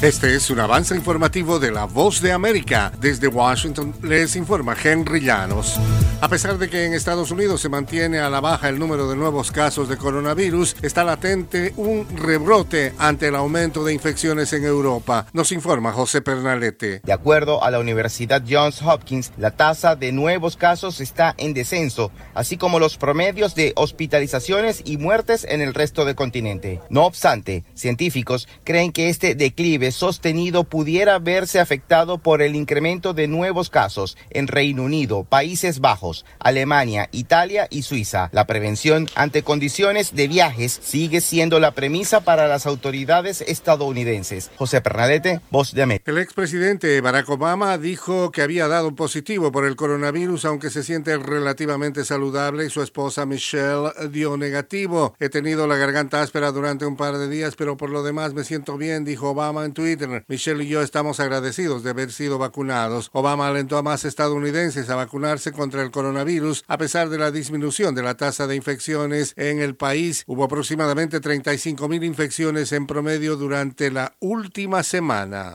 Este 0.00 0.36
es 0.36 0.48
un 0.48 0.60
avance 0.60 0.94
informativo 0.94 1.58
de 1.58 1.72
La 1.72 1.84
Voz 1.84 2.22
de 2.22 2.30
América. 2.30 2.92
Desde 3.00 3.26
Washington 3.26 3.92
les 4.04 4.36
informa 4.36 4.76
Henry 4.80 5.20
Llanos. 5.22 5.74
A 6.20 6.28
pesar 6.28 6.56
de 6.56 6.70
que 6.70 6.84
en 6.84 6.94
Estados 6.94 7.32
Unidos 7.32 7.60
se 7.60 7.68
mantiene 7.68 8.20
a 8.20 8.30
la 8.30 8.40
baja 8.40 8.68
el 8.68 8.78
número 8.78 9.08
de 9.08 9.16
nuevos 9.16 9.50
casos 9.50 9.88
de 9.88 9.96
coronavirus, 9.96 10.76
está 10.82 11.02
latente 11.02 11.72
un 11.76 12.06
rebrote 12.16 12.92
ante 12.98 13.26
el 13.26 13.34
aumento 13.34 13.84
de 13.84 13.92
infecciones 13.92 14.52
en 14.52 14.64
Europa. 14.64 15.26
Nos 15.32 15.50
informa 15.50 15.92
José 15.92 16.22
Pernalete. 16.22 17.00
De 17.02 17.12
acuerdo 17.12 17.64
a 17.64 17.70
la 17.72 17.80
Universidad 17.80 18.44
Johns 18.48 18.82
Hopkins, 18.82 19.32
la 19.36 19.50
tasa 19.50 19.96
de 19.96 20.12
nuevos 20.12 20.56
casos 20.56 21.00
está 21.00 21.34
en 21.38 21.54
descenso, 21.54 22.12
así 22.34 22.56
como 22.56 22.78
los 22.78 22.98
promedios 22.98 23.56
de 23.56 23.72
hospitalizaciones 23.74 24.82
y 24.84 24.96
muertes 24.96 25.44
en 25.48 25.60
el 25.60 25.74
resto 25.74 26.04
del 26.04 26.14
continente. 26.14 26.80
No 26.88 27.04
obstante, 27.04 27.64
científicos 27.74 28.48
creen 28.62 28.92
que 28.92 29.08
este 29.08 29.34
declive 29.34 29.87
sostenido 29.92 30.64
pudiera 30.64 31.18
verse 31.18 31.60
afectado 31.60 32.18
por 32.18 32.42
el 32.42 32.54
incremento 32.54 33.14
de 33.14 33.28
nuevos 33.28 33.70
casos 33.70 34.16
en 34.30 34.46
Reino 34.46 34.84
Unido, 34.84 35.24
Países 35.24 35.80
Bajos, 35.80 36.24
Alemania, 36.38 37.08
Italia 37.12 37.66
y 37.70 37.82
Suiza. 37.82 38.30
La 38.32 38.46
prevención 38.46 39.08
ante 39.14 39.42
condiciones 39.42 40.14
de 40.14 40.28
viajes 40.28 40.78
sigue 40.82 41.20
siendo 41.20 41.60
la 41.60 41.72
premisa 41.72 42.20
para 42.20 42.48
las 42.48 42.66
autoridades 42.66 43.42
estadounidenses. 43.42 44.50
José 44.56 44.80
Pernalete, 44.80 45.40
Voz 45.50 45.72
de 45.72 45.82
América. 45.82 46.10
El 46.10 46.18
expresidente 46.18 47.00
Barack 47.00 47.28
Obama 47.28 47.78
dijo 47.78 48.30
que 48.30 48.42
había 48.42 48.68
dado 48.68 48.94
positivo 48.94 49.52
por 49.52 49.64
el 49.64 49.76
coronavirus, 49.76 50.44
aunque 50.44 50.70
se 50.70 50.82
siente 50.82 51.16
relativamente 51.16 52.04
saludable 52.04 52.66
y 52.66 52.70
su 52.70 52.82
esposa 52.82 53.26
Michelle 53.26 53.90
dio 54.10 54.36
negativo. 54.36 55.14
He 55.18 55.28
tenido 55.28 55.66
la 55.66 55.76
garganta 55.76 56.22
áspera 56.22 56.52
durante 56.52 56.86
un 56.86 56.96
par 56.96 57.18
de 57.18 57.28
días, 57.28 57.54
pero 57.56 57.76
por 57.76 57.90
lo 57.90 58.02
demás 58.02 58.34
me 58.34 58.44
siento 58.44 58.76
bien, 58.76 59.04
dijo 59.04 59.30
Obama 59.30 59.64
Twitter. 59.78 60.24
Michelle 60.26 60.64
y 60.64 60.68
yo 60.68 60.82
estamos 60.82 61.20
agradecidos 61.20 61.84
de 61.84 61.90
haber 61.90 62.10
sido 62.10 62.36
vacunados. 62.36 63.10
Obama 63.12 63.46
alentó 63.46 63.76
a 63.76 63.82
más 63.84 64.04
estadounidenses 64.04 64.90
a 64.90 64.96
vacunarse 64.96 65.52
contra 65.52 65.82
el 65.82 65.92
coronavirus 65.92 66.64
a 66.66 66.78
pesar 66.78 67.10
de 67.10 67.18
la 67.18 67.30
disminución 67.30 67.94
de 67.94 68.02
la 68.02 68.16
tasa 68.16 68.48
de 68.48 68.56
infecciones 68.56 69.34
en 69.36 69.60
el 69.60 69.76
país. 69.76 70.24
Hubo 70.26 70.42
aproximadamente 70.42 71.20
35 71.20 71.88
mil 71.88 72.02
infecciones 72.02 72.72
en 72.72 72.88
promedio 72.88 73.36
durante 73.36 73.92
la 73.92 74.16
última 74.18 74.82
semana. 74.82 75.54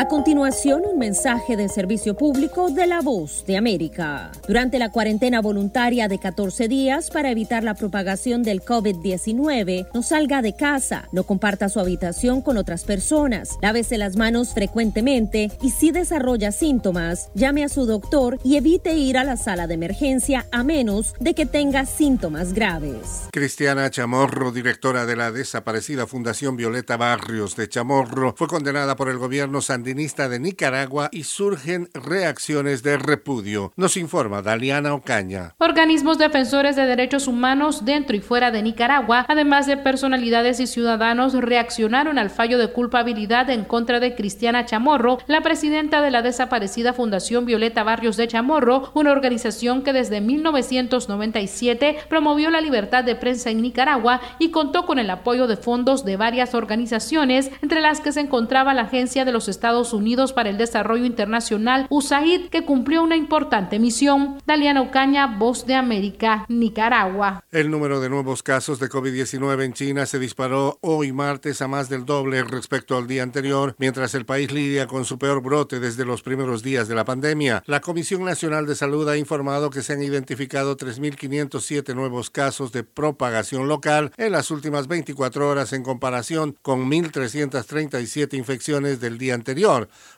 A 0.00 0.08
continuación, 0.08 0.84
un 0.90 0.98
mensaje 0.98 1.58
de 1.58 1.68
servicio 1.68 2.16
público 2.16 2.70
de 2.70 2.86
la 2.86 3.02
voz 3.02 3.44
de 3.46 3.58
América. 3.58 4.32
Durante 4.48 4.78
la 4.78 4.88
cuarentena 4.88 5.42
voluntaria 5.42 6.08
de 6.08 6.18
14 6.18 6.68
días 6.68 7.10
para 7.10 7.30
evitar 7.30 7.62
la 7.62 7.74
propagación 7.74 8.42
del 8.42 8.62
COVID-19, 8.62 9.88
no 9.92 10.02
salga 10.02 10.40
de 10.40 10.56
casa, 10.56 11.06
no 11.12 11.24
comparta 11.24 11.68
su 11.68 11.80
habitación 11.80 12.40
con 12.40 12.56
otras 12.56 12.84
personas, 12.84 13.58
lávese 13.60 13.98
las 13.98 14.16
manos 14.16 14.54
frecuentemente 14.54 15.50
y 15.60 15.68
si 15.68 15.90
desarrolla 15.90 16.50
síntomas, 16.50 17.28
llame 17.34 17.62
a 17.62 17.68
su 17.68 17.84
doctor 17.84 18.38
y 18.42 18.56
evite 18.56 18.94
ir 18.94 19.18
a 19.18 19.24
la 19.24 19.36
sala 19.36 19.66
de 19.66 19.74
emergencia 19.74 20.46
a 20.50 20.64
menos 20.64 21.12
de 21.20 21.34
que 21.34 21.44
tenga 21.44 21.84
síntomas 21.84 22.54
graves. 22.54 23.28
Cristiana 23.32 23.90
Chamorro, 23.90 24.50
directora 24.50 25.04
de 25.04 25.16
la 25.16 25.30
desaparecida 25.30 26.06
Fundación 26.06 26.56
Violeta 26.56 26.96
Barrios 26.96 27.54
de 27.54 27.68
Chamorro, 27.68 28.32
fue 28.34 28.48
condenada 28.48 28.96
por 28.96 29.10
el 29.10 29.18
gobierno 29.18 29.60
sandinista 29.60 29.89
de 29.94 30.38
Nicaragua 30.38 31.08
y 31.10 31.24
surgen 31.24 31.88
reacciones 31.94 32.82
de 32.84 32.96
repudio. 32.96 33.72
Nos 33.76 33.96
informa 33.96 34.40
Daliana 34.40 34.94
Ocaña. 34.94 35.54
Organismos 35.58 36.16
defensores 36.16 36.76
de 36.76 36.86
derechos 36.86 37.26
humanos 37.26 37.84
dentro 37.84 38.16
y 38.16 38.20
fuera 38.20 38.52
de 38.52 38.62
Nicaragua, 38.62 39.26
además 39.28 39.66
de 39.66 39.76
personalidades 39.76 40.60
y 40.60 40.68
ciudadanos, 40.68 41.34
reaccionaron 41.34 42.18
al 42.18 42.30
fallo 42.30 42.56
de 42.58 42.70
culpabilidad 42.70 43.50
en 43.50 43.64
contra 43.64 43.98
de 43.98 44.14
Cristiana 44.14 44.64
Chamorro, 44.64 45.18
la 45.26 45.40
presidenta 45.42 46.02
de 46.02 46.12
la 46.12 46.22
desaparecida 46.22 46.92
Fundación 46.92 47.44
Violeta 47.44 47.82
Barrios 47.82 48.16
de 48.16 48.28
Chamorro, 48.28 48.92
una 48.94 49.10
organización 49.10 49.82
que 49.82 49.92
desde 49.92 50.20
1997 50.20 51.98
promovió 52.08 52.50
la 52.50 52.60
libertad 52.60 53.02
de 53.02 53.16
prensa 53.16 53.50
en 53.50 53.60
Nicaragua 53.60 54.20
y 54.38 54.50
contó 54.50 54.86
con 54.86 55.00
el 55.00 55.10
apoyo 55.10 55.48
de 55.48 55.56
fondos 55.56 56.04
de 56.04 56.16
varias 56.16 56.54
organizaciones, 56.54 57.50
entre 57.60 57.80
las 57.80 58.00
que 58.00 58.12
se 58.12 58.20
encontraba 58.20 58.72
la 58.72 58.82
Agencia 58.82 59.24
de 59.24 59.32
los 59.32 59.48
Estados 59.48 59.69
Unidos 59.70 60.32
para 60.32 60.50
el 60.50 60.58
Desarrollo 60.58 61.04
Internacional, 61.04 61.86
USAID, 61.90 62.48
que 62.48 62.64
cumplió 62.64 63.02
una 63.04 63.16
importante 63.16 63.78
misión. 63.78 64.38
Daliana 64.44 64.82
Ocaña, 64.82 65.38
Voz 65.38 65.64
de 65.64 65.74
América, 65.74 66.44
Nicaragua. 66.48 67.44
El 67.52 67.70
número 67.70 68.00
de 68.00 68.10
nuevos 68.10 68.42
casos 68.42 68.80
de 68.80 68.88
COVID-19 68.88 69.64
en 69.64 69.72
China 69.72 70.06
se 70.06 70.18
disparó 70.18 70.78
hoy 70.80 71.12
martes 71.12 71.62
a 71.62 71.68
más 71.68 71.88
del 71.88 72.04
doble 72.04 72.42
respecto 72.42 72.96
al 72.96 73.06
día 73.06 73.22
anterior, 73.22 73.76
mientras 73.78 74.14
el 74.14 74.26
país 74.26 74.50
lidia 74.50 74.88
con 74.88 75.04
su 75.04 75.18
peor 75.18 75.40
brote 75.40 75.78
desde 75.78 76.04
los 76.04 76.22
primeros 76.22 76.64
días 76.64 76.88
de 76.88 76.96
la 76.96 77.04
pandemia. 77.04 77.62
La 77.66 77.80
Comisión 77.80 78.24
Nacional 78.24 78.66
de 78.66 78.74
Salud 78.74 79.08
ha 79.08 79.16
informado 79.16 79.70
que 79.70 79.82
se 79.82 79.92
han 79.92 80.02
identificado 80.02 80.76
3.507 80.76 81.94
nuevos 81.94 82.28
casos 82.30 82.72
de 82.72 82.82
propagación 82.82 83.68
local 83.68 84.10
en 84.16 84.32
las 84.32 84.50
últimas 84.50 84.88
24 84.88 85.48
horas 85.48 85.72
en 85.72 85.84
comparación 85.84 86.56
con 86.60 86.90
1.337 86.90 88.36
infecciones 88.36 89.00
del 89.00 89.16
día 89.16 89.34
anterior 89.34 89.59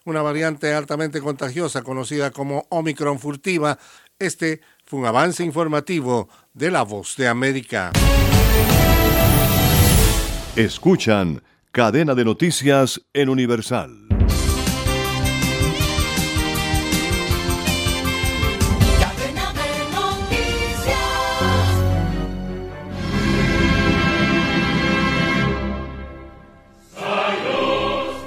una 0.04 0.22
variante 0.22 0.72
altamente 0.72 1.20
contagiosa 1.20 1.82
conocida 1.82 2.30
como 2.30 2.66
Omicron 2.70 3.18
furtiva. 3.18 3.78
Este 4.18 4.60
fue 4.84 5.00
un 5.00 5.06
avance 5.06 5.42
informativo 5.42 6.28
de 6.52 6.70
La 6.70 6.82
Voz 6.82 7.16
de 7.16 7.28
América. 7.28 7.92
Escuchan 10.56 11.42
Cadena 11.72 12.14
de 12.14 12.24
Noticias 12.24 13.00
en 13.14 13.28
Universal. 13.28 14.08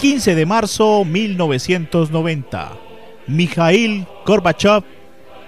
15 0.06 0.36
de 0.36 0.46
marzo 0.46 1.04
1990, 1.04 2.74
Mikhail 3.26 4.06
Gorbachev 4.24 4.84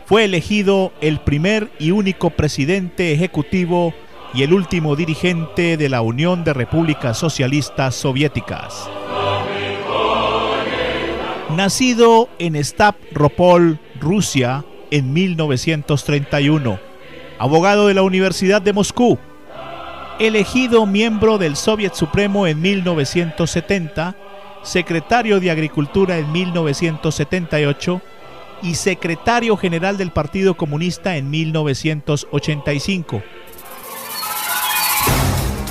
fue 0.07 0.23
elegido 0.23 0.91
el 0.99 1.19
primer 1.19 1.69
y 1.77 1.91
único 1.91 2.31
presidente 2.31 3.11
ejecutivo 3.11 3.93
y 4.33 4.41
el 4.41 4.53
último 4.53 4.95
dirigente 4.95 5.77
de 5.77 5.89
la 5.89 6.01
Unión 6.01 6.43
de 6.43 6.55
Repúblicas 6.55 7.19
Socialistas 7.19 7.93
Soviéticas. 7.93 8.89
Nacido 11.55 12.27
en 12.39 12.55
Stavropol, 12.63 13.77
Rusia, 14.01 14.65
en 14.89 15.13
1931, 15.13 16.79
abogado 17.37 17.89
de 17.89 17.93
la 17.93 18.01
Universidad 18.01 18.63
de 18.63 18.73
Moscú, 18.73 19.19
elegido 20.17 20.87
miembro 20.87 21.37
del 21.37 21.57
Soviet 21.57 21.93
Supremo 21.93 22.47
en 22.47 22.59
1970, 22.59 24.15
secretario 24.67 25.39
de 25.39 25.49
Agricultura 25.49 26.17
en 26.17 26.29
1978 26.31 28.01
y 28.63 28.75
secretario 28.75 29.55
general 29.55 29.97
del 29.97 30.11
Partido 30.11 30.55
Comunista 30.55 31.15
en 31.15 31.29
1985. 31.29 33.23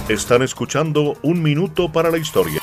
Están 0.08 0.42
escuchando 0.42 1.14
Un 1.22 1.42
Minuto 1.42 1.92
para 1.92 2.10
la 2.10 2.16
Historia. 2.16 2.60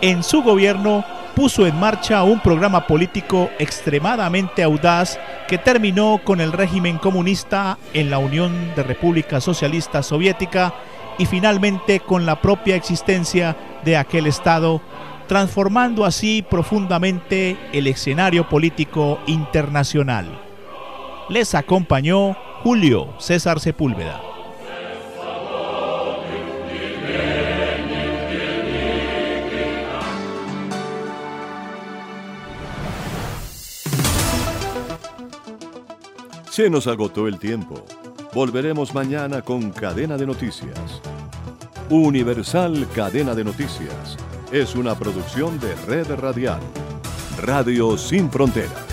En 0.00 0.22
su 0.22 0.42
gobierno 0.42 1.04
puso 1.34 1.66
en 1.66 1.78
marcha 1.80 2.22
un 2.24 2.40
programa 2.40 2.86
político 2.86 3.50
extremadamente 3.58 4.62
audaz 4.62 5.18
que 5.48 5.56
terminó 5.56 6.20
con 6.22 6.42
el 6.42 6.52
régimen 6.52 6.98
comunista 6.98 7.78
en 7.94 8.10
la 8.10 8.18
Unión 8.18 8.74
de 8.76 8.82
Repúblicas 8.82 9.42
Socialistas 9.42 10.06
Soviética 10.06 10.74
y 11.18 11.26
finalmente 11.26 12.00
con 12.00 12.26
la 12.26 12.40
propia 12.40 12.76
existencia 12.76 13.56
de 13.84 13.96
aquel 13.96 14.26
Estado, 14.26 14.80
transformando 15.28 16.04
así 16.04 16.44
profundamente 16.48 17.56
el 17.72 17.86
escenario 17.86 18.48
político 18.48 19.18
internacional. 19.26 20.40
Les 21.28 21.54
acompañó 21.54 22.36
Julio 22.62 23.14
César 23.18 23.60
Sepúlveda. 23.60 24.20
Se 36.52 36.68
nos 36.68 36.86
agotó 36.86 37.28
el 37.28 37.38
tiempo. 37.38 37.82
Volveremos 38.34 38.94
mañana 38.94 39.42
con 39.42 39.70
Cadena 39.72 40.16
de 40.16 40.24
Noticias. 40.24 41.02
Universal 41.90 42.88
Cadena 42.94 43.34
de 43.34 43.44
Noticias 43.44 44.16
es 44.50 44.74
una 44.74 44.94
producción 44.94 45.60
de 45.60 45.74
Red 45.86 46.14
Radial. 46.14 46.60
Radio 47.42 47.98
Sin 47.98 48.30
Fronteras. 48.30 48.91